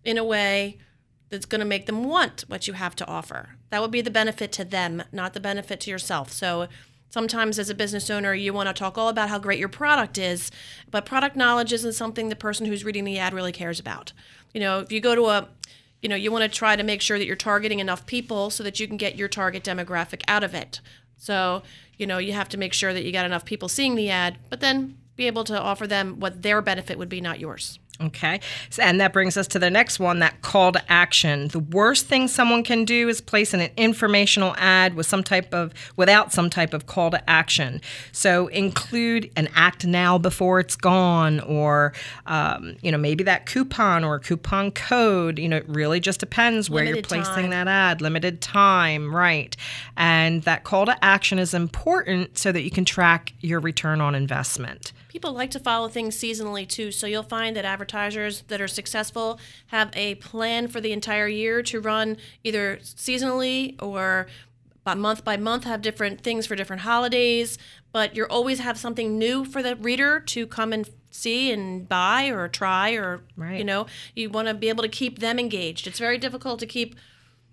in 0.04 0.18
a 0.18 0.24
way 0.24 0.78
that's 1.30 1.46
going 1.46 1.60
to 1.60 1.64
make 1.64 1.86
them 1.86 2.04
want 2.04 2.44
what 2.48 2.66
you 2.66 2.74
have 2.74 2.94
to 2.96 3.06
offer? 3.06 3.50
That 3.70 3.80
would 3.80 3.90
be 3.90 4.02
the 4.02 4.10
benefit 4.10 4.52
to 4.52 4.64
them, 4.64 5.02
not 5.10 5.32
the 5.32 5.40
benefit 5.40 5.80
to 5.80 5.90
yourself. 5.90 6.30
So 6.30 6.68
sometimes 7.14 7.60
as 7.60 7.70
a 7.70 7.74
business 7.76 8.10
owner 8.10 8.34
you 8.34 8.52
want 8.52 8.68
to 8.68 8.72
talk 8.72 8.98
all 8.98 9.08
about 9.08 9.28
how 9.28 9.38
great 9.38 9.60
your 9.60 9.68
product 9.68 10.18
is 10.18 10.50
but 10.90 11.06
product 11.06 11.36
knowledge 11.36 11.72
isn't 11.72 11.92
something 11.92 12.28
the 12.28 12.34
person 12.34 12.66
who's 12.66 12.84
reading 12.84 13.04
the 13.04 13.20
ad 13.20 13.32
really 13.32 13.52
cares 13.52 13.78
about. 13.78 14.12
You 14.52 14.60
know 14.60 14.80
if 14.80 14.90
you 14.90 15.00
go 15.00 15.14
to 15.14 15.26
a 15.26 15.48
you 16.02 16.08
know 16.08 16.16
you 16.16 16.32
want 16.32 16.42
to 16.42 16.58
try 16.58 16.74
to 16.74 16.82
make 16.82 17.00
sure 17.00 17.16
that 17.16 17.26
you're 17.26 17.36
targeting 17.36 17.78
enough 17.78 18.04
people 18.04 18.50
so 18.50 18.64
that 18.64 18.80
you 18.80 18.88
can 18.88 18.96
get 18.96 19.14
your 19.14 19.28
target 19.28 19.62
demographic 19.62 20.22
out 20.26 20.42
of 20.42 20.54
it. 20.54 20.80
So 21.16 21.62
you 21.98 22.06
know 22.08 22.18
you 22.18 22.32
have 22.32 22.48
to 22.48 22.58
make 22.58 22.72
sure 22.72 22.92
that 22.92 23.04
you 23.04 23.12
got 23.12 23.26
enough 23.26 23.44
people 23.44 23.68
seeing 23.68 23.94
the 23.94 24.10
ad 24.10 24.38
but 24.50 24.58
then 24.58 24.98
be 25.14 25.28
able 25.28 25.44
to 25.44 25.60
offer 25.60 25.86
them 25.86 26.18
what 26.18 26.42
their 26.42 26.60
benefit 26.60 26.98
would 26.98 27.08
be 27.08 27.20
not 27.20 27.38
yours 27.38 27.78
Okay. 28.00 28.40
So, 28.70 28.82
and 28.82 29.00
that 29.00 29.12
brings 29.12 29.36
us 29.36 29.46
to 29.48 29.58
the 29.60 29.70
next 29.70 30.00
one 30.00 30.18
that 30.18 30.42
call 30.42 30.72
to 30.72 30.92
action. 30.92 31.46
The 31.48 31.60
worst 31.60 32.06
thing 32.06 32.26
someone 32.26 32.64
can 32.64 32.84
do 32.84 33.08
is 33.08 33.20
place 33.20 33.54
in 33.54 33.60
an 33.60 33.70
informational 33.76 34.54
ad 34.58 34.94
with 34.94 35.06
some 35.06 35.22
type 35.22 35.54
of, 35.54 35.72
without 35.96 36.32
some 36.32 36.50
type 36.50 36.74
of 36.74 36.86
call 36.86 37.12
to 37.12 37.30
action. 37.30 37.80
So 38.10 38.48
include 38.48 39.30
an 39.36 39.48
act 39.54 39.86
now 39.86 40.18
before 40.18 40.58
it's 40.58 40.74
gone, 40.74 41.38
or, 41.40 41.92
um, 42.26 42.74
you 42.82 42.90
know, 42.90 42.98
maybe 42.98 43.22
that 43.24 43.46
coupon 43.46 44.02
or 44.02 44.18
coupon 44.18 44.72
code. 44.72 45.38
You 45.38 45.48
know, 45.48 45.58
it 45.58 45.68
really 45.68 46.00
just 46.00 46.18
depends 46.18 46.68
where 46.68 46.84
you're 46.84 47.00
placing 47.00 47.50
time. 47.50 47.50
that 47.50 47.68
ad. 47.68 48.00
Limited 48.00 48.40
time, 48.40 49.14
right. 49.14 49.56
And 49.96 50.42
that 50.42 50.64
call 50.64 50.86
to 50.86 51.04
action 51.04 51.38
is 51.38 51.54
important 51.54 52.38
so 52.38 52.50
that 52.50 52.62
you 52.62 52.72
can 52.72 52.84
track 52.84 53.34
your 53.40 53.60
return 53.60 54.00
on 54.00 54.16
investment. 54.16 54.92
People 55.14 55.32
like 55.32 55.52
to 55.52 55.60
follow 55.60 55.86
things 55.86 56.16
seasonally 56.16 56.68
too, 56.68 56.90
so 56.90 57.06
you'll 57.06 57.22
find 57.22 57.54
that 57.54 57.64
advertisers 57.64 58.42
that 58.48 58.60
are 58.60 58.66
successful 58.66 59.38
have 59.68 59.90
a 59.94 60.16
plan 60.16 60.66
for 60.66 60.80
the 60.80 60.90
entire 60.90 61.28
year 61.28 61.62
to 61.62 61.80
run 61.80 62.16
either 62.42 62.78
seasonally 62.82 63.80
or 63.80 64.26
by 64.82 64.94
month 64.94 65.24
by 65.24 65.36
month 65.36 65.62
have 65.62 65.82
different 65.82 66.22
things 66.22 66.46
for 66.46 66.56
different 66.56 66.82
holidays, 66.82 67.58
but 67.92 68.16
you 68.16 68.24
always 68.24 68.58
have 68.58 68.76
something 68.76 69.16
new 69.16 69.44
for 69.44 69.62
the 69.62 69.76
reader 69.76 70.18
to 70.18 70.48
come 70.48 70.72
and 70.72 70.90
see 71.12 71.52
and 71.52 71.88
buy 71.88 72.24
or 72.26 72.48
try 72.48 72.90
or 72.94 73.22
Right. 73.36 73.58
you 73.58 73.64
know, 73.64 73.86
you 74.16 74.28
want 74.28 74.48
to 74.48 74.54
be 74.54 74.68
able 74.68 74.82
to 74.82 74.88
keep 74.88 75.20
them 75.20 75.38
engaged. 75.38 75.86
It's 75.86 76.00
very 76.00 76.18
difficult 76.18 76.58
to 76.58 76.66
keep 76.66 76.96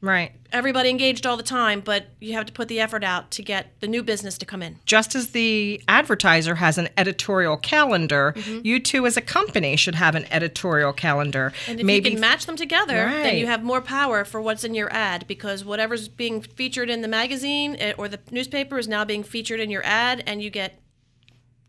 Right. 0.02 0.32
everybody 0.52 0.90
engaged 0.90 1.26
all 1.26 1.38
the 1.38 1.44
time, 1.44 1.80
but 1.80 2.08
you 2.20 2.34
have 2.34 2.46
to 2.46 2.52
put 2.52 2.68
the 2.68 2.80
effort 2.80 3.04
out 3.04 3.32
to 3.32 3.42
get 3.42 3.80
the 3.80 3.88
new 3.88 4.04
business 4.04 4.38
to 4.40 4.46
come 4.46 4.62
in. 4.62 4.80
just 4.86 5.16
as 5.16 5.30
the 5.30 5.82
advertiser 5.88 6.56
has 6.56 6.78
an 6.78 6.90
editorial 6.98 7.56
calendar, 7.56 8.34
you 8.64 8.80
too, 8.80 9.06
as 9.06 9.16
a 9.16 9.22
company, 9.22 9.76
should 9.76 9.96
have 9.96 10.16
an 10.16 10.26
editorial 10.32 10.92
calendar. 10.92 11.54
And 11.68 11.80
if 11.80 11.88
you 11.88 12.02
can 12.02 12.20
match 12.20 12.46
them 12.46 12.56
together, 12.58 13.10
then 13.24 13.38
you 13.38 13.48
have 13.48 13.64
more 13.64 13.82
power 13.82 14.26
for 14.26 14.42
what's 14.42 14.64
in 14.64 14.74
your 14.74 14.92
ad 14.92 15.26
because 15.28 15.64
whatever's 15.64 16.08
being 16.08 16.42
featured 16.42 16.90
in 16.90 17.02
the 17.02 17.08
magazine 17.08 17.76
eh, 17.80 17.94
or 17.98 18.08
the 18.08 18.20
newspaper 18.32 18.78
is 18.78 18.88
now 18.88 19.06
being 19.06 19.24
featured 19.24 19.60
in 19.60 19.70
your 19.70 19.86
ad, 19.86 20.24
and 20.28 20.44
you 20.44 20.50
get 20.50 20.81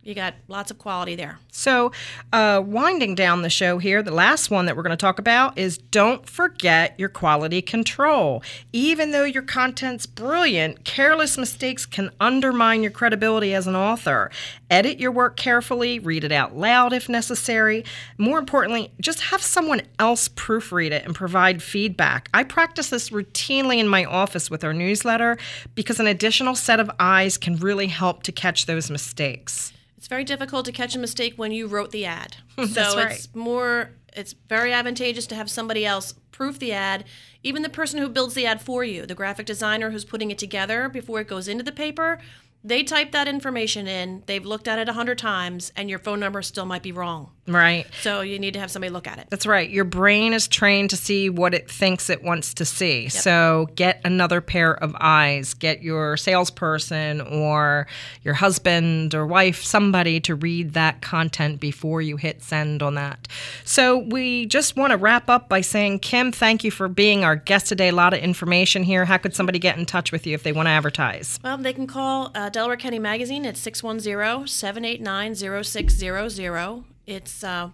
you 0.05 0.15
got 0.15 0.35
lots 0.49 0.71
of 0.71 0.79
quality 0.79 1.15
there. 1.15 1.39
So, 1.53 1.93
uh, 2.33 2.61
winding 2.65 3.15
down 3.15 3.43
the 3.43 3.51
show 3.51 3.79
here, 3.79 4.03
the 4.03 4.11
last 4.11 4.51
one 4.51 4.67
that 4.67 4.77
we're 4.77 4.83
going 4.83 4.91
to 4.91 4.97
talk 4.97 5.21
about 5.21 5.57
is 5.57 5.79
don't 5.79 6.29
forget 6.29 6.99
your 6.99 7.09
quality 7.09 7.63
control. 7.63 8.43
Even 8.73 9.13
though 9.13 9.25
your 9.25 9.43
content's 9.43 10.07
brilliant, 10.07 10.85
careless 10.85 11.39
mistakes 11.39 11.87
can 11.87 12.11
undermine 12.19 12.83
your 12.83 12.91
credibility 12.91 13.55
as 13.55 13.69
an 13.69 13.77
author. 13.77 14.31
Edit 14.71 14.99
your 14.99 15.13
work 15.13 15.37
carefully, 15.37 16.01
read 16.01 16.25
it 16.25 16.33
out 16.33 16.57
loud 16.57 16.93
if 16.93 17.09
necessary. 17.09 17.85
More 18.19 18.41
importantly, 18.41 18.91
just 19.01 19.21
have 19.21 19.43
someone 19.43 19.83
else 20.01 20.29
proofread 20.29 20.91
it 20.91 21.05
and 21.05 21.15
provide 21.15 21.63
feedback. 21.63 22.29
I 22.35 22.43
practice 22.43 22.91
this 22.91 23.11
routinely 23.11 23.79
in 23.79 23.87
my 23.87 24.05
office 24.05 24.51
with 24.51 24.65
our 24.65 24.73
newsletter 24.73 25.39
because 25.77 26.01
an 26.01 26.09
additional 26.09 26.57
set 26.57 26.81
of 26.81 26.91
eyes 26.99 27.39
can 27.39 27.57
really 27.57 27.87
help 27.87 28.25
to 28.25 28.33
catch 28.33 28.67
those 28.67 28.91
mistakes. 28.91 29.73
It's 30.03 30.09
very 30.09 30.25
difficult 30.25 30.65
to 30.65 30.73
catch 30.73 30.97
a 30.97 30.99
mistake 30.99 31.35
when 31.37 31.53
you 31.53 31.69
wrote 31.69 31.93
the 31.93 32.07
ad. 32.07 32.39
so 32.73 32.97
right. 32.97 33.13
it's 33.13 33.33
more 33.37 33.93
it's 34.13 34.33
very 34.49 34.73
advantageous 34.73 35.29
to 35.29 35.37
have 35.37 35.49
somebody 35.49 35.87
else 35.87 36.15
proof 36.33 36.59
the 36.59 36.73
ad, 36.73 37.05
even 37.45 37.63
the 37.63 37.69
person 37.69 38.01
who 38.01 38.09
builds 38.09 38.35
the 38.35 38.45
ad 38.45 38.61
for 38.61 38.83
you, 38.83 39.07
the 39.07 39.15
graphic 39.15 39.47
designer 39.47 39.93
who's 39.93 40.05
putting 40.05 40.33
it 40.33 40.39
together 40.39 40.89
before 40.89 41.21
it 41.21 41.29
goes 41.29 41.47
into 41.47 41.63
the 41.63 41.71
paper. 41.71 42.19
They 42.65 42.85
type 42.85 43.13
that 43.13 43.27
information 43.27 43.89
in, 43.89 44.23
they've 44.27 44.45
looked 44.45 44.69
at 44.69 44.79
it 44.79 44.89
a 44.89 44.93
hundred 44.93 45.19
times, 45.19 45.73
and 45.77 45.91
your 45.91 45.99
phone 45.99 46.21
number 46.21 46.43
still 46.43 46.67
might 46.67 46.83
be 46.83 46.93
wrong. 46.93 47.31
Right. 47.49 47.87
So 48.03 48.21
you 48.21 48.39
need 48.39 48.55
to 48.55 48.61
have 48.61 48.71
somebody 48.71 48.93
look 48.93 49.09
at 49.09 49.19
it. 49.19 49.27
That's 49.29 49.47
right. 49.47 49.69
Your 49.69 49.85
brain 49.85 50.33
is 50.33 50.47
trained 50.47 50.91
to 50.91 50.97
see 50.97 51.29
what 51.29 51.55
it 51.55 51.69
thinks 51.69 52.09
it 52.09 52.23
wants 52.23 52.55
to 52.55 52.65
see. 52.65 53.09
So 53.09 53.69
get 53.75 54.01
another 54.05 54.41
pair 54.41 54.75
of 54.75 54.95
eyes. 55.01 55.55
Get 55.55 55.83
your 55.83 56.17
salesperson 56.17 57.21
or 57.21 57.89
your 58.23 58.35
husband 58.35 59.13
or 59.13 59.27
wife, 59.27 59.63
somebody 59.65 60.21
to 60.21 60.37
read 60.37 60.75
that 60.75 61.03
content 61.03 61.59
before 61.59 62.01
you 62.01 62.17
hit 62.17 62.43
send 62.43 62.81
on 62.81 62.95
that. 62.95 63.27
So 63.65 63.99
we 63.99 64.47
just 64.47 64.77
want 64.77 64.93
to 64.93 64.97
wrap 64.97 65.29
up 65.29 65.49
by 65.49 65.63
saying, 65.63 65.99
Kim, 65.99 66.31
thank 66.31 66.63
you 66.63 66.71
for 66.71 66.87
being 66.87 67.25
our 67.25 67.35
guest 67.35 67.67
today. 67.67 67.89
A 67.89 67.93
lot 67.93 68.15
of 68.15 68.21
information 68.21 68.85
here. 68.85 69.05
How 69.05 69.17
could 69.17 69.35
somebody 69.35 69.59
get 69.59 69.77
in 69.77 69.85
touch 69.85 70.13
with 70.13 70.29
you 70.29 70.35
if 70.35 70.45
they 70.45 70.53
want 70.53 70.67
to 70.67 70.71
advertise? 70.71 71.41
Well, 71.43 71.59
they 71.59 71.73
can 71.73 71.89
call 71.89 72.31
uh, 72.37 72.51
Delaware 72.53 72.77
County 72.77 72.99
Magazine 72.99 73.47
at 73.47 73.57
610 73.57 74.47
789 74.47 75.65
0600. 75.65 76.85
It's 77.07 77.43
uh, 77.43 77.71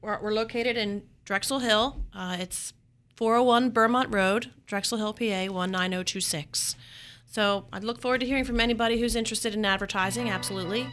we're, 0.00 0.20
we're 0.20 0.32
located 0.32 0.76
in 0.76 1.02
Drexel 1.24 1.60
Hill. 1.60 2.04
Uh, 2.14 2.36
it's 2.40 2.72
401 3.16 3.72
Vermont 3.72 4.12
Road, 4.12 4.50
Drexel 4.66 4.98
Hill, 4.98 5.12
PA 5.14 5.52
19026. 5.52 6.76
So 7.26 7.66
I'd 7.72 7.84
look 7.84 8.00
forward 8.00 8.20
to 8.20 8.26
hearing 8.26 8.44
from 8.44 8.60
anybody 8.60 8.98
who's 8.98 9.16
interested 9.16 9.54
in 9.54 9.64
advertising. 9.64 10.30
Absolutely. 10.30 10.86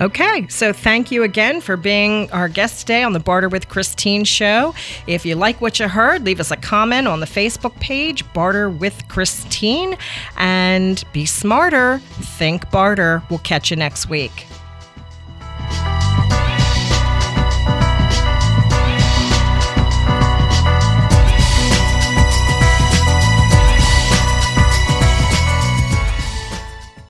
Okay, 0.00 0.46
so 0.48 0.72
thank 0.72 1.10
you 1.10 1.22
again 1.22 1.60
for 1.60 1.76
being 1.76 2.30
our 2.32 2.48
guest 2.48 2.80
today 2.80 3.02
on 3.02 3.12
the 3.12 3.20
Barter 3.20 3.48
with 3.48 3.68
Christine 3.68 4.24
show. 4.24 4.74
If 5.06 5.24
you 5.24 5.34
like 5.34 5.60
what 5.60 5.78
you 5.80 5.88
heard, 5.88 6.24
leave 6.24 6.40
us 6.40 6.50
a 6.50 6.56
comment 6.56 7.08
on 7.08 7.20
the 7.20 7.26
Facebook 7.26 7.78
page, 7.80 8.30
Barter 8.32 8.70
with 8.70 9.06
Christine, 9.08 9.96
and 10.36 11.02
be 11.12 11.26
smarter. 11.26 11.98
Think 11.98 12.70
barter. 12.70 13.22
We'll 13.30 13.38
catch 13.40 13.70
you 13.70 13.76
next 13.76 14.08
week. 14.08 14.46